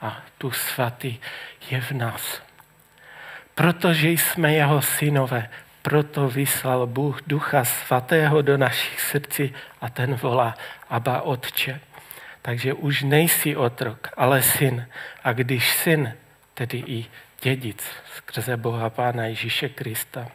a 0.00 0.22
tu 0.38 0.50
svatý 0.50 1.18
je 1.70 1.80
v 1.80 1.92
nás. 1.92 2.42
Protože 3.54 4.10
jsme 4.10 4.54
jeho 4.54 4.82
synové, 4.82 5.48
proto 5.82 6.28
vyslal 6.28 6.86
Bůh 6.86 7.22
Ducha 7.26 7.64
Svatého 7.64 8.42
do 8.42 8.56
našich 8.56 9.00
srdcí 9.00 9.54
a 9.80 9.90
ten 9.90 10.14
volá 10.14 10.54
Aba 10.88 11.22
Otče. 11.22 11.80
Takže 12.42 12.72
už 12.72 13.02
nejsi 13.02 13.56
otrok, 13.56 14.08
ale 14.16 14.42
syn. 14.42 14.86
A 15.24 15.32
když 15.32 15.72
syn, 15.72 16.14
tedy 16.54 16.78
i 16.86 17.06
dědic 17.42 17.84
skrze 18.16 18.56
Boha 18.56 18.90
Pána 18.90 19.24
Ježíše 19.24 19.68
Krista. 19.68 20.28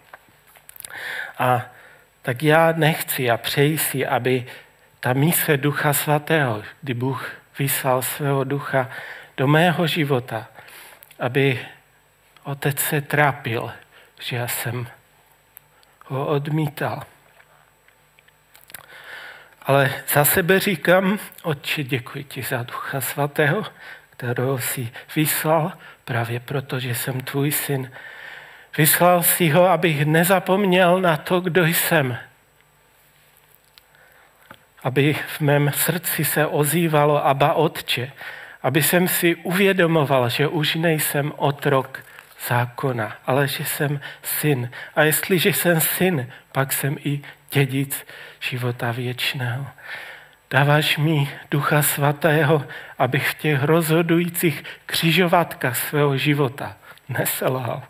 A 1.37 1.61
tak 2.21 2.43
já 2.43 2.71
nechci 2.71 3.31
a 3.31 3.37
přeji 3.37 3.77
si, 3.77 4.05
aby 4.05 4.45
ta 5.03 5.13
mise 5.13 5.57
Ducha 5.57 5.93
Svatého, 5.93 6.63
kdy 6.81 6.93
Bůh 6.93 7.31
vyslal 7.59 8.01
svého 8.01 8.43
ducha 8.43 8.89
do 9.37 9.47
mého 9.47 9.87
života, 9.87 10.47
aby 11.19 11.59
otec 12.43 12.79
se 12.79 13.01
trápil, 13.01 13.71
že 14.19 14.35
já 14.35 14.47
jsem 14.47 14.87
ho 16.05 16.27
odmítal. 16.27 17.03
Ale 19.63 19.93
za 20.13 20.25
sebe 20.25 20.59
říkám, 20.59 21.19
Otče, 21.41 21.83
děkuji 21.83 22.23
ti 22.23 22.41
za 22.41 22.63
Ducha 22.63 23.01
Svatého, 23.01 23.65
kterého 24.09 24.59
si 24.59 24.91
vyslal 25.15 25.73
právě 26.05 26.39
proto, 26.39 26.79
že 26.79 26.95
jsem 26.95 27.21
tvůj 27.21 27.51
syn. 27.51 27.91
Vyslal 28.77 29.23
si 29.23 29.49
ho, 29.49 29.69
abych 29.69 30.05
nezapomněl 30.05 31.01
na 31.01 31.17
to, 31.17 31.39
kdo 31.39 31.65
jsem. 31.65 32.17
Aby 34.83 35.13
v 35.27 35.41
mém 35.41 35.71
srdci 35.75 36.25
se 36.25 36.47
ozývalo 36.47 37.25
Aba 37.25 37.53
Otče. 37.53 38.11
Aby 38.63 38.83
jsem 38.83 39.07
si 39.07 39.35
uvědomoval, 39.35 40.29
že 40.29 40.47
už 40.47 40.75
nejsem 40.75 41.33
otrok 41.35 42.05
zákona, 42.47 43.17
ale 43.25 43.47
že 43.47 43.65
jsem 43.65 43.99
syn. 44.23 44.69
A 44.95 45.03
jestliže 45.03 45.49
jsem 45.49 45.81
syn, 45.81 46.31
pak 46.51 46.73
jsem 46.73 46.97
i 47.03 47.21
dědic 47.51 48.05
života 48.39 48.91
věčného. 48.91 49.67
Dáváš 50.51 50.97
mi 50.97 51.31
Ducha 51.51 51.81
Svatého, 51.81 52.65
abych 52.97 53.29
v 53.29 53.33
těch 53.33 53.63
rozhodujících 53.63 54.63
křižovatkách 54.85 55.77
svého 55.77 56.17
života 56.17 56.77
neselhal. 57.09 57.83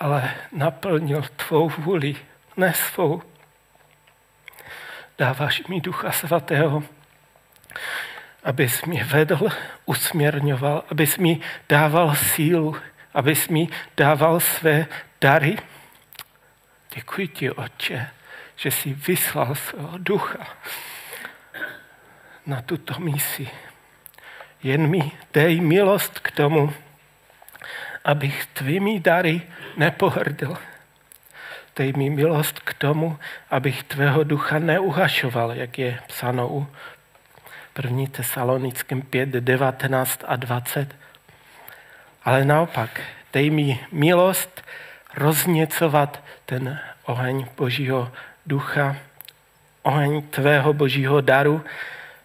Ale 0.00 0.30
naplnil 0.52 1.24
tvou 1.36 1.68
vůli, 1.68 2.16
ne 2.56 2.74
svou. 2.74 3.22
Dáváš 5.18 5.66
mi 5.66 5.80
Ducha 5.80 6.12
Svatého, 6.12 6.82
abys 8.44 8.84
mě 8.84 9.04
vedl, 9.04 9.48
usměrňoval, 9.84 10.84
abys 10.90 11.16
mi 11.16 11.40
dával 11.68 12.14
sílu, 12.14 12.76
abys 13.14 13.48
mi 13.48 13.68
dával 13.96 14.40
své 14.40 14.86
dary. 15.20 15.58
Děkuji 16.94 17.28
ti, 17.28 17.50
Otče, 17.50 18.10
že 18.56 18.70
jsi 18.70 18.94
vyslal 18.94 19.54
svého 19.54 19.98
ducha 19.98 20.46
na 22.46 22.62
tuto 22.62 23.00
misi, 23.00 23.48
jen 24.62 24.86
mi 24.86 25.12
dej 25.32 25.60
milost 25.60 26.18
k 26.18 26.30
tomu, 26.30 26.72
abych 28.04 28.46
tvými 28.46 29.00
dary 29.00 29.42
nepohrdl. 29.76 30.56
Dej 31.80 31.92
mi 31.96 32.10
milost 32.10 32.60
k 32.60 32.74
tomu, 32.74 33.16
abych 33.50 33.82
tvého 33.82 34.24
ducha 34.24 34.58
neuhašoval, 34.58 35.52
jak 35.52 35.78
je 35.78 35.98
psáno 36.06 36.48
u 36.48 36.66
1. 37.82 38.06
Tesalonickém 38.10 39.02
5, 39.02 39.28
19 39.28 40.24
a 40.28 40.36
20. 40.36 40.96
Ale 42.24 42.44
naopak, 42.44 43.00
dej 43.32 43.50
mi 43.50 43.80
milost 43.92 44.64
rozněcovat 45.16 46.24
ten 46.46 46.78
oheň 47.04 47.46
Božího 47.56 48.12
ducha, 48.46 48.96
oheň 49.82 50.22
tvého 50.22 50.72
Božího 50.72 51.20
daru, 51.20 51.64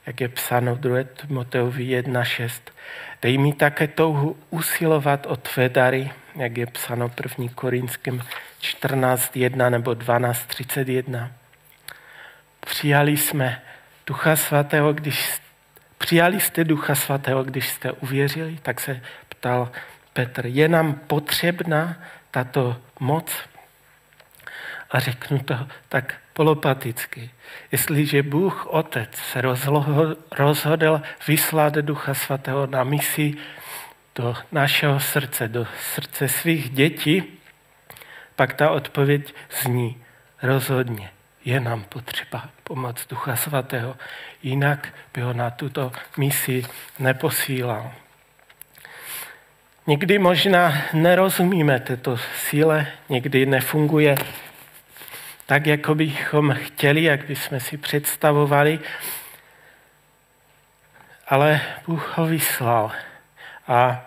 jak 0.05 0.21
je 0.21 0.29
psáno 0.29 0.75
v 0.75 0.79
2. 0.79 1.03
Timoteovi 1.03 1.83
1.6. 2.03 2.61
Dej 3.25 3.37
mi 3.37 3.53
také 3.53 3.87
touhu 3.87 4.37
usilovat 4.49 5.25
o 5.25 5.35
tvé 5.35 5.69
dary, 5.69 6.11
jak 6.35 6.57
je 6.57 6.65
psáno 6.65 7.11
1. 7.39 7.53
Korinským 7.55 8.21
14.1 8.61 9.69
nebo 9.69 9.91
12.31. 9.91 11.31
Přijali 12.59 13.17
jsme 13.17 13.61
Ducha 14.07 14.35
Svatého, 14.35 14.93
když 14.93 15.41
přijali 15.97 16.39
jste 16.39 16.63
Ducha 16.63 16.95
Svatého, 16.95 17.43
když 17.43 17.69
jste 17.69 17.91
uvěřili, 17.91 18.59
tak 18.61 18.79
se 18.79 19.01
ptal 19.29 19.71
Petr, 20.13 20.45
je 20.45 20.67
nám 20.67 20.93
potřebná 20.93 21.95
tato 22.31 22.77
moc? 22.99 23.31
A 24.91 24.99
řeknu 24.99 25.39
to 25.39 25.67
tak 25.89 26.13
polopaticky. 26.35 27.29
Jestliže 27.71 28.23
Bůh 28.23 28.65
Otec 28.65 29.09
se 29.15 29.41
rozhodl 30.31 31.01
vyslat 31.27 31.73
Ducha 31.73 32.13
Svatého 32.13 32.67
na 32.67 32.83
misi 32.83 33.33
do 34.15 34.35
našeho 34.51 34.99
srdce, 34.99 35.47
do 35.47 35.67
srdce 35.93 36.27
svých 36.27 36.69
dětí, 36.69 37.23
pak 38.35 38.53
ta 38.53 38.69
odpověď 38.69 39.33
zní 39.61 39.97
rozhodně. 40.43 41.09
Je 41.45 41.59
nám 41.59 41.83
potřeba 41.83 42.49
pomoc 42.63 43.07
Ducha 43.09 43.35
Svatého, 43.35 43.95
jinak 44.43 44.93
by 45.13 45.21
ho 45.21 45.33
na 45.33 45.49
tuto 45.49 45.91
misi 46.17 46.65
neposílal. 46.99 47.91
Někdy 49.87 50.19
možná 50.19 50.73
nerozumíme 50.93 51.79
této 51.79 52.17
síle, 52.17 52.87
někdy 53.09 53.45
nefunguje 53.45 54.15
tak, 55.45 55.67
jako 55.67 55.95
bychom 55.95 56.53
chtěli, 56.53 57.03
jak 57.03 57.25
bychom 57.25 57.59
si 57.59 57.77
představovali, 57.77 58.79
ale 61.27 61.61
Bůh 61.87 62.17
ho 62.17 62.25
vyslal 62.25 62.91
a 63.67 64.05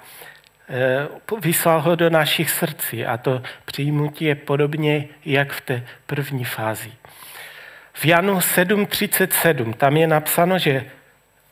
e, 0.70 1.08
vyslal 1.40 1.80
ho 1.80 1.94
do 1.94 2.10
našich 2.10 2.50
srdcí 2.50 3.06
a 3.06 3.16
to 3.16 3.42
přijmutí 3.64 4.24
je 4.24 4.34
podobně 4.34 5.08
jak 5.24 5.52
v 5.52 5.60
té 5.60 5.82
první 6.06 6.44
fázi. 6.44 6.92
V 7.92 8.04
Janu 8.04 8.38
7.37 8.38 9.74
tam 9.74 9.96
je 9.96 10.06
napsáno, 10.06 10.58
že 10.58 10.84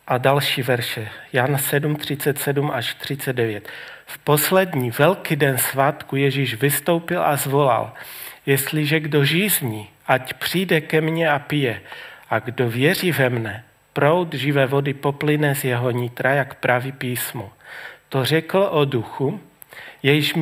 a 0.07 0.19
další 0.19 0.63
verše, 0.63 1.09
Jan 1.33 1.55
7.37 1.55 2.73
až 2.73 2.95
39. 2.95 3.69
V 4.07 4.19
poslední 4.19 4.91
velký 4.91 5.37
den 5.37 5.59
svátku 5.59 6.17
Ježíš 6.17 6.55
vystoupil 6.55 7.23
a 7.23 7.37
zvolal– 7.37 7.93
Jestliže 8.47 9.01
kdo 9.01 9.25
žízní, 9.25 9.89
ať 10.07 10.35
přijde 10.35 10.81
ke 10.81 11.01
mně 11.01 11.31
a 11.31 11.39
pije, 11.39 11.81
a 12.31 12.39
kdo 12.39 12.69
věří 12.71 13.13
ve 13.13 13.31
mne, 13.31 13.65
proud 13.93 14.35
živé 14.35 14.67
vody 14.67 14.95
poplyne 14.95 15.55
z 15.55 15.65
jeho 15.65 15.91
nitra, 15.91 16.35
jak 16.35 16.55
praví 16.55 16.93
písmo. 16.93 17.53
To 18.09 18.25
řekl 18.25 18.69
o 18.71 18.85
duchu, 18.85 19.41
jejíž 20.03 20.35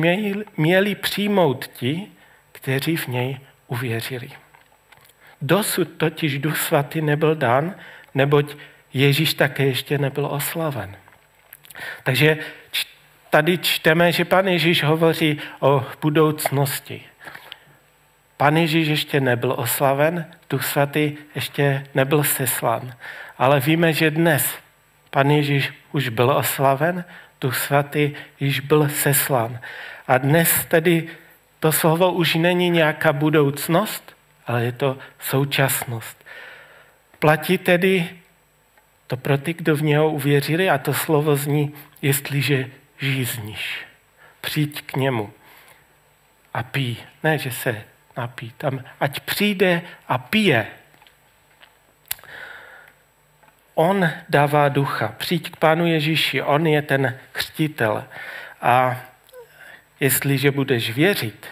měli 0.57 0.95
přijmout 0.95 1.67
ti, 1.67 2.07
kteří 2.51 2.97
v 2.97 3.07
něj 3.07 3.37
uvěřili. 3.67 4.29
Dosud 5.41 5.89
totiž 5.97 6.39
duch 6.39 6.57
svatý 6.57 7.01
nebyl 7.01 7.35
dán, 7.35 7.75
neboť 8.13 8.55
Ježíš 8.93 9.33
také 9.33 9.65
ještě 9.65 9.97
nebyl 9.97 10.25
oslaven. 10.25 10.95
Takže 12.03 12.37
tady 13.29 13.57
čteme, 13.57 14.11
že 14.11 14.25
pan 14.25 14.47
Ježíš 14.47 14.83
hovoří 14.83 15.39
o 15.59 15.85
budoucnosti. 16.01 17.01
Pan 18.37 18.57
Ježíš 18.57 18.87
ještě 18.87 19.19
nebyl 19.19 19.55
oslaven, 19.57 20.25
Duch 20.49 20.65
Svatý 20.65 21.17
ještě 21.35 21.87
nebyl 21.93 22.23
seslan. 22.23 22.93
Ale 23.37 23.59
víme, 23.59 23.93
že 23.93 24.11
dnes 24.11 24.55
Pan 25.09 25.31
Ježíš 25.31 25.73
už 25.91 26.09
byl 26.09 26.31
oslaven, 26.31 27.05
Duch 27.41 27.55
Svatý 27.55 28.11
již 28.39 28.59
byl 28.59 28.89
seslan. 28.89 29.59
A 30.07 30.17
dnes 30.17 30.65
tedy 30.67 31.09
to 31.59 31.71
slovo 31.71 32.11
už 32.11 32.35
není 32.35 32.69
nějaká 32.69 33.13
budoucnost, 33.13 34.15
ale 34.47 34.63
je 34.63 34.71
to 34.71 34.97
současnost. 35.19 36.25
Platí 37.19 37.57
tedy 37.57 38.09
to 39.07 39.17
pro 39.17 39.37
ty, 39.37 39.53
kdo 39.53 39.75
v 39.75 39.81
něho 39.81 40.09
uvěřili 40.09 40.69
a 40.69 40.77
to 40.77 40.93
slovo 40.93 41.35
zní, 41.35 41.73
jestliže 42.01 42.67
žízníš. 42.99 43.85
Přijď 44.41 44.81
k 44.81 44.95
němu 44.95 45.33
a 46.53 46.63
pí. 46.63 46.97
Ne, 47.23 47.37
že 47.37 47.51
se 47.51 47.83
napít. 48.17 48.63
Ať 48.99 49.19
přijde 49.19 49.81
a 50.07 50.17
pije. 50.17 50.67
On 53.75 54.09
dává 54.29 54.69
ducha. 54.69 55.13
Přijď 55.17 55.51
k 55.51 55.55
Pánu 55.55 55.87
Ježíši, 55.87 56.41
on 56.41 56.67
je 56.67 56.81
ten 56.81 57.19
křtitel. 57.31 58.05
A 58.61 59.01
jestliže 59.99 60.51
budeš 60.51 60.91
věřit, 60.91 61.47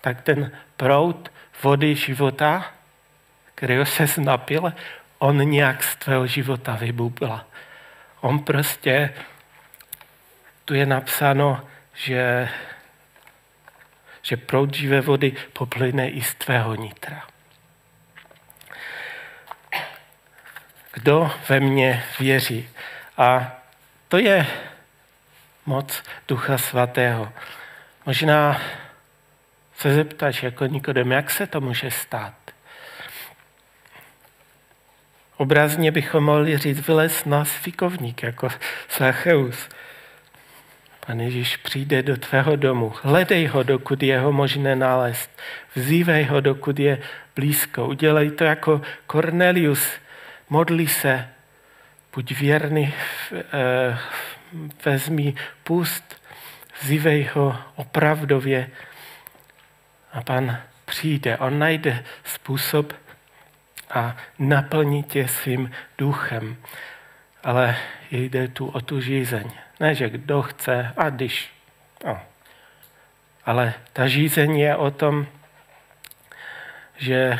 tak 0.00 0.22
ten 0.22 0.52
proud 0.76 1.32
vody 1.62 1.94
života, 1.94 2.72
kterého 3.54 3.86
se 3.86 4.06
napil, 4.20 4.72
on 5.18 5.50
nějak 5.50 5.82
z 5.82 5.96
tvého 5.96 6.26
života 6.26 6.76
vybubla. 6.76 7.46
On 8.20 8.38
prostě, 8.38 9.14
tu 10.64 10.74
je 10.74 10.86
napsáno, 10.86 11.66
že 11.94 12.48
že 14.22 14.36
proud 14.36 14.74
živé 14.74 15.00
vody 15.00 15.36
poplyne 15.52 16.08
i 16.08 16.22
z 16.22 16.34
tvého 16.34 16.74
nitra. 16.74 17.26
Kdo 20.92 21.30
ve 21.48 21.60
mně 21.60 22.04
věří? 22.20 22.68
A 23.16 23.56
to 24.08 24.18
je 24.18 24.46
moc 25.66 26.02
Ducha 26.28 26.58
Svatého. 26.58 27.32
Možná 28.06 28.60
se 29.76 29.94
zeptáš 29.94 30.42
jako 30.42 30.66
Nikodem, 30.66 31.12
jak 31.12 31.30
se 31.30 31.46
to 31.46 31.60
může 31.60 31.90
stát? 31.90 32.34
Obrazně 35.36 35.90
bychom 35.90 36.24
mohli 36.24 36.58
říct, 36.58 36.86
vylez 36.86 37.24
nás 37.24 37.50
fikovník, 37.50 38.22
jako 38.22 38.48
Sacheus. 38.88 39.68
Pan 41.06 41.20
Ježíš 41.20 41.56
přijde 41.56 42.02
do 42.02 42.16
tvého 42.16 42.56
domu. 42.56 42.92
Hledej 43.02 43.46
ho, 43.46 43.62
dokud 43.62 44.02
je 44.02 44.20
ho 44.20 44.32
možné 44.32 44.76
nalézt. 44.76 45.30
Vzývej 45.74 46.24
ho, 46.24 46.40
dokud 46.40 46.78
je 46.78 46.98
blízko. 47.36 47.86
Udělej 47.86 48.30
to 48.30 48.44
jako 48.44 48.80
Cornelius. 49.06 49.92
Modli 50.50 50.88
se. 50.88 51.28
Buď 52.14 52.32
věrný, 52.32 52.94
eh, 53.34 53.98
vezmi 54.84 55.34
pust. 55.64 56.22
Vzývej 56.80 57.30
ho 57.34 57.58
opravdově. 57.74 58.70
A 60.12 60.22
pan 60.22 60.58
přijde. 60.84 61.38
On 61.38 61.58
najde 61.58 62.04
způsob 62.24 62.92
a 63.90 64.16
naplní 64.38 65.02
tě 65.02 65.28
svým 65.28 65.70
duchem. 65.98 66.56
Ale 67.44 67.76
jde 68.10 68.48
tu 68.48 68.66
o 68.66 68.80
tu 68.80 69.00
žízeň. 69.00 69.50
Ne, 69.82 69.94
že 69.94 70.10
kdo 70.10 70.42
chce 70.42 70.94
a 70.96 71.10
když. 71.10 71.50
No. 72.04 72.20
Ale 73.44 73.74
ta 73.92 74.06
žízeň 74.06 74.58
je 74.58 74.76
o 74.76 74.90
tom, 74.90 75.26
že 76.96 77.38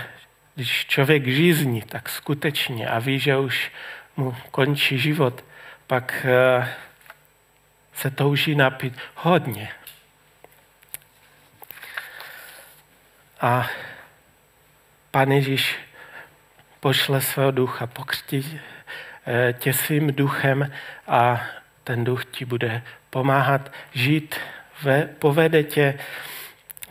když 0.54 0.86
člověk 0.86 1.26
žízní, 1.26 1.82
tak 1.82 2.08
skutečně 2.08 2.88
a 2.88 2.98
ví, 2.98 3.18
že 3.18 3.36
už 3.36 3.72
mu 4.16 4.36
končí 4.50 4.98
život, 4.98 5.44
pak 5.86 6.26
eh, 6.28 6.68
se 7.94 8.10
touží 8.10 8.54
napít 8.54 8.98
hodně. 9.14 9.68
A 13.40 13.70
Pan 15.10 15.32
Ježíš 15.32 15.78
pošle 16.80 17.20
svého 17.20 17.50
ducha, 17.50 17.86
pokřtí 17.86 18.60
eh, 19.26 19.52
tě 19.52 19.72
svým 19.72 20.14
duchem 20.14 20.72
a 21.06 21.40
ten 21.84 22.04
duch 22.04 22.24
ti 22.24 22.44
bude 22.44 22.82
pomáhat 23.10 23.72
žít, 23.92 24.36
ve, 24.82 25.06
povede 25.06 25.62
tě, 25.62 25.98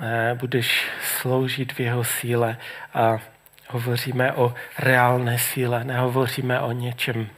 eh, 0.02 0.36
budeš 0.36 0.86
sloužit 1.02 1.74
v 1.74 1.80
jeho 1.80 2.04
síle 2.04 2.58
a 2.94 3.20
hovoříme 3.68 4.34
o 4.34 4.54
reálné 4.80 5.40
síle, 5.40 5.84
nehovoříme 5.84 6.60
o 6.60 6.72
něčem, 6.72 7.30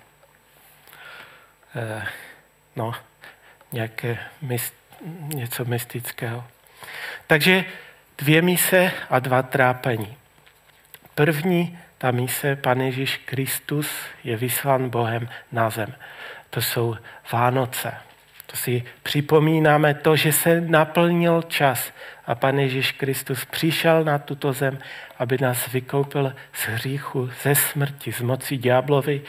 eh, 1.75 2.05
no, 2.75 2.93
nějaké 3.71 4.17
myst, 4.41 4.73
něco 5.35 5.65
mystického. 5.65 6.43
Takže 7.27 7.65
dvě 8.17 8.41
mise 8.41 8.91
a 9.09 9.19
dva 9.19 9.43
trápení. 9.43 10.17
První, 11.15 11.79
ta 11.97 12.11
mise, 12.11 12.55
Pan 12.55 12.81
Ježíš 12.81 13.17
Kristus 13.17 13.87
je 14.23 14.37
vyslán 14.37 14.89
Bohem 14.89 15.29
na 15.51 15.69
zem. 15.69 15.95
To 16.53 16.61
jsou 16.61 16.95
Vánoce. 17.31 17.93
To 18.45 18.57
si 18.57 18.83
připomínáme 19.03 19.93
to, 19.93 20.15
že 20.15 20.31
se 20.31 20.61
naplnil 20.61 21.41
čas 21.41 21.93
a 22.25 22.35
Pan 22.35 22.59
Ježíš 22.59 22.91
Kristus 22.91 23.45
přišel 23.45 24.03
na 24.03 24.17
tuto 24.17 24.53
zem, 24.53 24.79
aby 25.19 25.37
nás 25.41 25.71
vykoupil 25.71 26.33
z 26.53 26.65
hříchu, 26.65 27.29
ze 27.41 27.55
smrti, 27.55 28.13
z 28.13 28.21
moci 28.21 28.57
ďáblovi. 28.57 29.21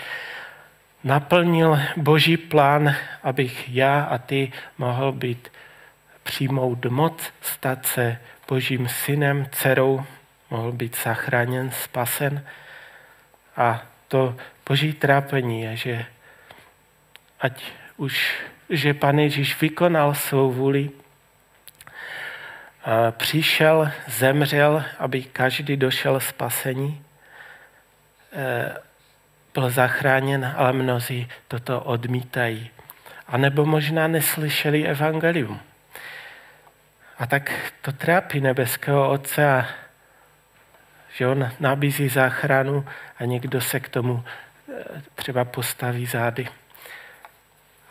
Naplnil 1.05 1.79
boží 1.97 2.37
plán, 2.37 2.95
abych 3.23 3.75
já 3.75 4.01
a 4.01 4.19
ty 4.19 4.53
mohl 4.79 5.13
být 5.13 5.53
přijmout 6.23 6.87
moc, 6.87 7.33
stát 7.41 7.87
se 7.87 8.19
božím 8.49 8.89
synem, 8.89 9.47
dcerou, 9.51 10.05
mohl 10.51 10.73
být 10.73 10.97
zachráněn, 11.05 11.71
spasen. 11.71 12.45
A 13.57 13.83
to 14.09 14.37
boží 14.69 14.93
trápení 14.93 15.63
je, 15.63 15.77
že 15.77 16.07
ať 17.41 17.65
už, 17.97 18.43
že 18.71 18.95
Pan 18.95 19.19
Ježíš 19.19 19.61
vykonal 19.61 20.15
svou 20.15 20.53
vůli, 20.53 20.91
přišel, 23.11 23.91
zemřel, 24.09 24.85
aby 24.99 25.23
každý 25.23 25.77
došel 25.77 26.21
spasení, 26.21 27.05
e, 28.33 28.77
byl 29.55 29.71
zachráněn, 29.71 30.55
ale 30.57 30.73
mnozí 30.73 31.29
toto 31.49 31.81
odmítají. 31.81 32.71
A 33.27 33.37
nebo 33.37 33.67
možná 33.67 34.09
neslyšeli 34.09 34.87
evangelium. 34.87 35.61
A 37.19 37.27
tak 37.27 37.73
to 37.83 37.93
trápí 37.93 38.41
nebeského 38.41 39.11
Otce, 39.11 39.67
že 41.17 41.27
on 41.27 41.51
nabízí 41.61 42.09
záchranu 42.09 42.87
a 43.19 43.25
někdo 43.25 43.61
se 43.61 43.81
k 43.81 43.89
tomu 43.89 44.25
e, 44.25 45.03
třeba 45.15 45.45
postaví 45.45 46.07
zády. 46.07 46.49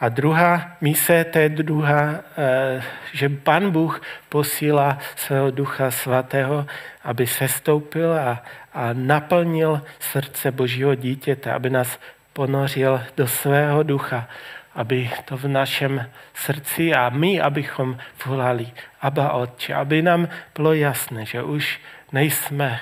A 0.04 0.10
druhá 0.10 0.76
mise, 0.82 1.24
to 1.24 1.40
je 1.40 1.50
druhá, 1.50 2.20
eh, 2.38 2.84
že 3.14 3.30
Pan 3.30 3.72
Bůh 3.72 4.02
posílá 4.30 4.98
svého 5.16 5.52
ducha 5.52 5.92
svatého, 5.92 6.66
aby 7.04 7.28
se 7.28 7.48
stoupil 7.48 8.14
a, 8.14 8.44
a 8.74 8.90
naplnil 8.94 9.82
srdce 10.00 10.52
Božího 10.52 10.96
dítěte, 10.96 11.52
aby 11.52 11.70
nás 11.70 12.00
ponořil 12.34 13.02
do 13.18 13.28
svého 13.28 13.84
ducha, 13.84 14.28
aby 14.76 15.12
to 15.26 15.38
v 15.38 15.48
našem 15.48 16.06
srdci 16.34 16.94
a 16.94 17.10
my, 17.10 17.42
abychom 17.42 17.98
volali 18.26 18.68
Abba 19.02 19.32
Otče, 19.32 19.74
aby 19.74 20.02
nám 20.02 20.28
bylo 20.56 20.74
jasné, 20.74 21.26
že 21.26 21.44
už 21.44 21.80
nejsme 22.12 22.80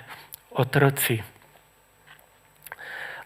otroci 0.50 1.24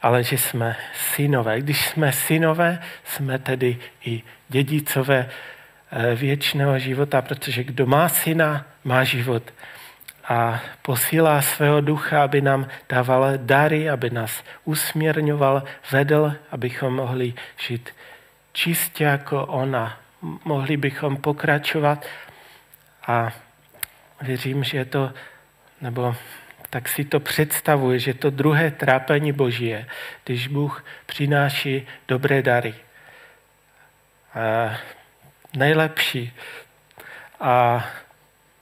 ale 0.06 0.24
že 0.24 0.38
jsme 0.38 0.76
synové. 0.94 1.62
Když 1.62 1.86
jsme 1.86 2.12
synové, 2.14 2.80
jsme 3.04 3.40
tedy 3.40 3.78
i 4.06 4.24
dědicové 4.50 5.30
eh, 5.92 6.16
věčného 6.16 6.80
života, 6.80 7.22
protože 7.22 7.64
kdo 7.64 7.86
má 7.86 8.10
syna, 8.10 8.66
má 8.84 9.04
život. 9.04 9.44
A 10.28 10.62
posílá 10.82 11.42
svého 11.42 11.82
ducha, 11.82 12.24
aby 12.24 12.42
nám 12.42 12.68
dával 12.90 13.34
dary, 13.38 13.90
aby 13.90 14.10
nás 14.10 14.44
usměrňoval, 14.66 15.64
vedl, 15.92 16.34
abychom 16.52 16.96
mohli 16.96 17.34
žít 17.58 17.90
čistě 18.54 19.04
jako 19.04 19.46
ona. 19.46 19.98
Mohli 20.46 20.78
bychom 20.78 21.18
pokračovat 21.18 22.06
a 23.08 23.32
věřím, 24.22 24.64
že 24.64 24.86
to, 24.86 25.14
nebo 25.82 26.16
tak 26.76 26.90
si 26.90 27.06
to 27.06 27.20
představuje, 27.20 28.00
že 28.00 28.14
to 28.14 28.30
druhé 28.30 28.72
trápení 28.72 29.32
Boží 29.32 29.66
je, 29.66 29.86
když 30.24 30.48
Bůh 30.48 30.86
přináší 31.06 31.88
dobré 32.08 32.42
dary. 32.42 32.76
A 34.34 34.76
nejlepší. 35.56 36.34
A 37.40 37.86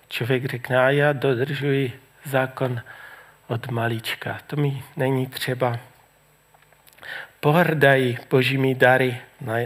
člověk 0.07 0.45
řekne, 0.45 0.79
a 0.79 0.89
já 0.89 1.13
dodržuji 1.13 1.99
zákon 2.25 2.81
od 3.47 3.67
malička. 3.67 4.39
To 4.47 4.55
mi 4.55 4.83
není 4.97 5.27
třeba. 5.27 5.79
Pohrdají 7.39 8.17
božími 8.29 8.75
dary, 8.75 9.17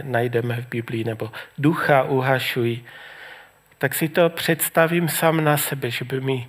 najdeme 0.02 0.60
v 0.60 0.68
Biblii, 0.68 1.04
nebo 1.04 1.30
ducha 1.58 2.02
uhašují. 2.02 2.84
Tak 3.78 3.94
si 3.94 4.08
to 4.08 4.30
představím 4.30 5.08
sám 5.08 5.44
na 5.44 5.56
sebe, 5.56 5.90
že 5.90 6.04
by 6.04 6.20
mi 6.20 6.48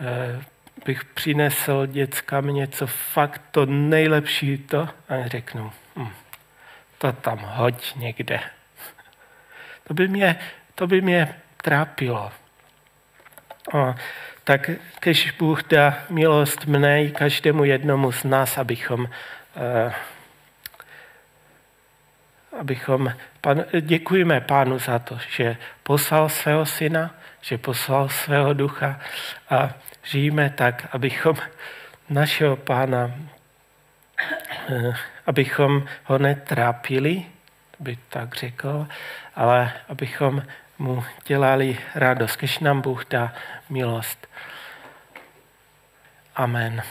eh, 0.00 0.53
bych 0.84 1.04
přinesl 1.04 1.86
dětskám 1.86 2.46
něco 2.46 2.86
fakt 2.86 3.42
to 3.50 3.66
nejlepší 3.66 4.58
to 4.58 4.88
a 5.08 5.28
řeknu, 5.28 5.72
hm, 5.96 6.10
to 6.98 7.12
tam 7.12 7.38
hoď 7.38 7.94
někde. 7.94 8.40
To 9.84 9.94
by 9.94 10.08
mě, 10.08 10.38
to 10.74 10.86
by 10.86 11.00
mě 11.00 11.34
trápilo. 11.56 12.32
A, 13.74 13.94
tak 14.44 14.70
když 15.00 15.30
Bůh 15.30 15.62
dá 15.62 15.98
milost 16.10 16.66
mne 16.66 17.04
i 17.04 17.10
každému 17.10 17.64
jednomu 17.64 18.12
z 18.12 18.24
nás, 18.24 18.58
abychom, 18.58 19.00
uh, 19.00 19.92
abychom 22.60 23.12
pan, 23.40 23.64
děkujeme 23.80 24.40
Pánu 24.40 24.78
za 24.78 24.98
to, 24.98 25.18
že 25.30 25.56
poslal 25.82 26.28
svého 26.28 26.66
syna, 26.66 27.14
že 27.40 27.58
poslal 27.58 28.08
svého 28.08 28.52
ducha 28.52 29.00
a 29.50 29.70
žijeme 30.04 30.50
tak, 30.50 30.88
abychom 30.92 31.36
našeho 32.08 32.56
pána, 32.56 33.14
eh, 34.68 34.94
abychom 35.26 35.84
ho 36.04 36.18
netrápili, 36.18 37.26
by 37.80 37.98
tak 38.08 38.34
řekl, 38.34 38.86
ale 39.34 39.72
abychom 39.88 40.42
mu 40.78 41.04
dělali 41.26 41.78
radost, 41.94 42.36
když 42.36 42.58
nám 42.58 42.80
Bůh 42.80 43.04
dá 43.10 43.32
milost. 43.70 44.26
Amen. 46.36 46.82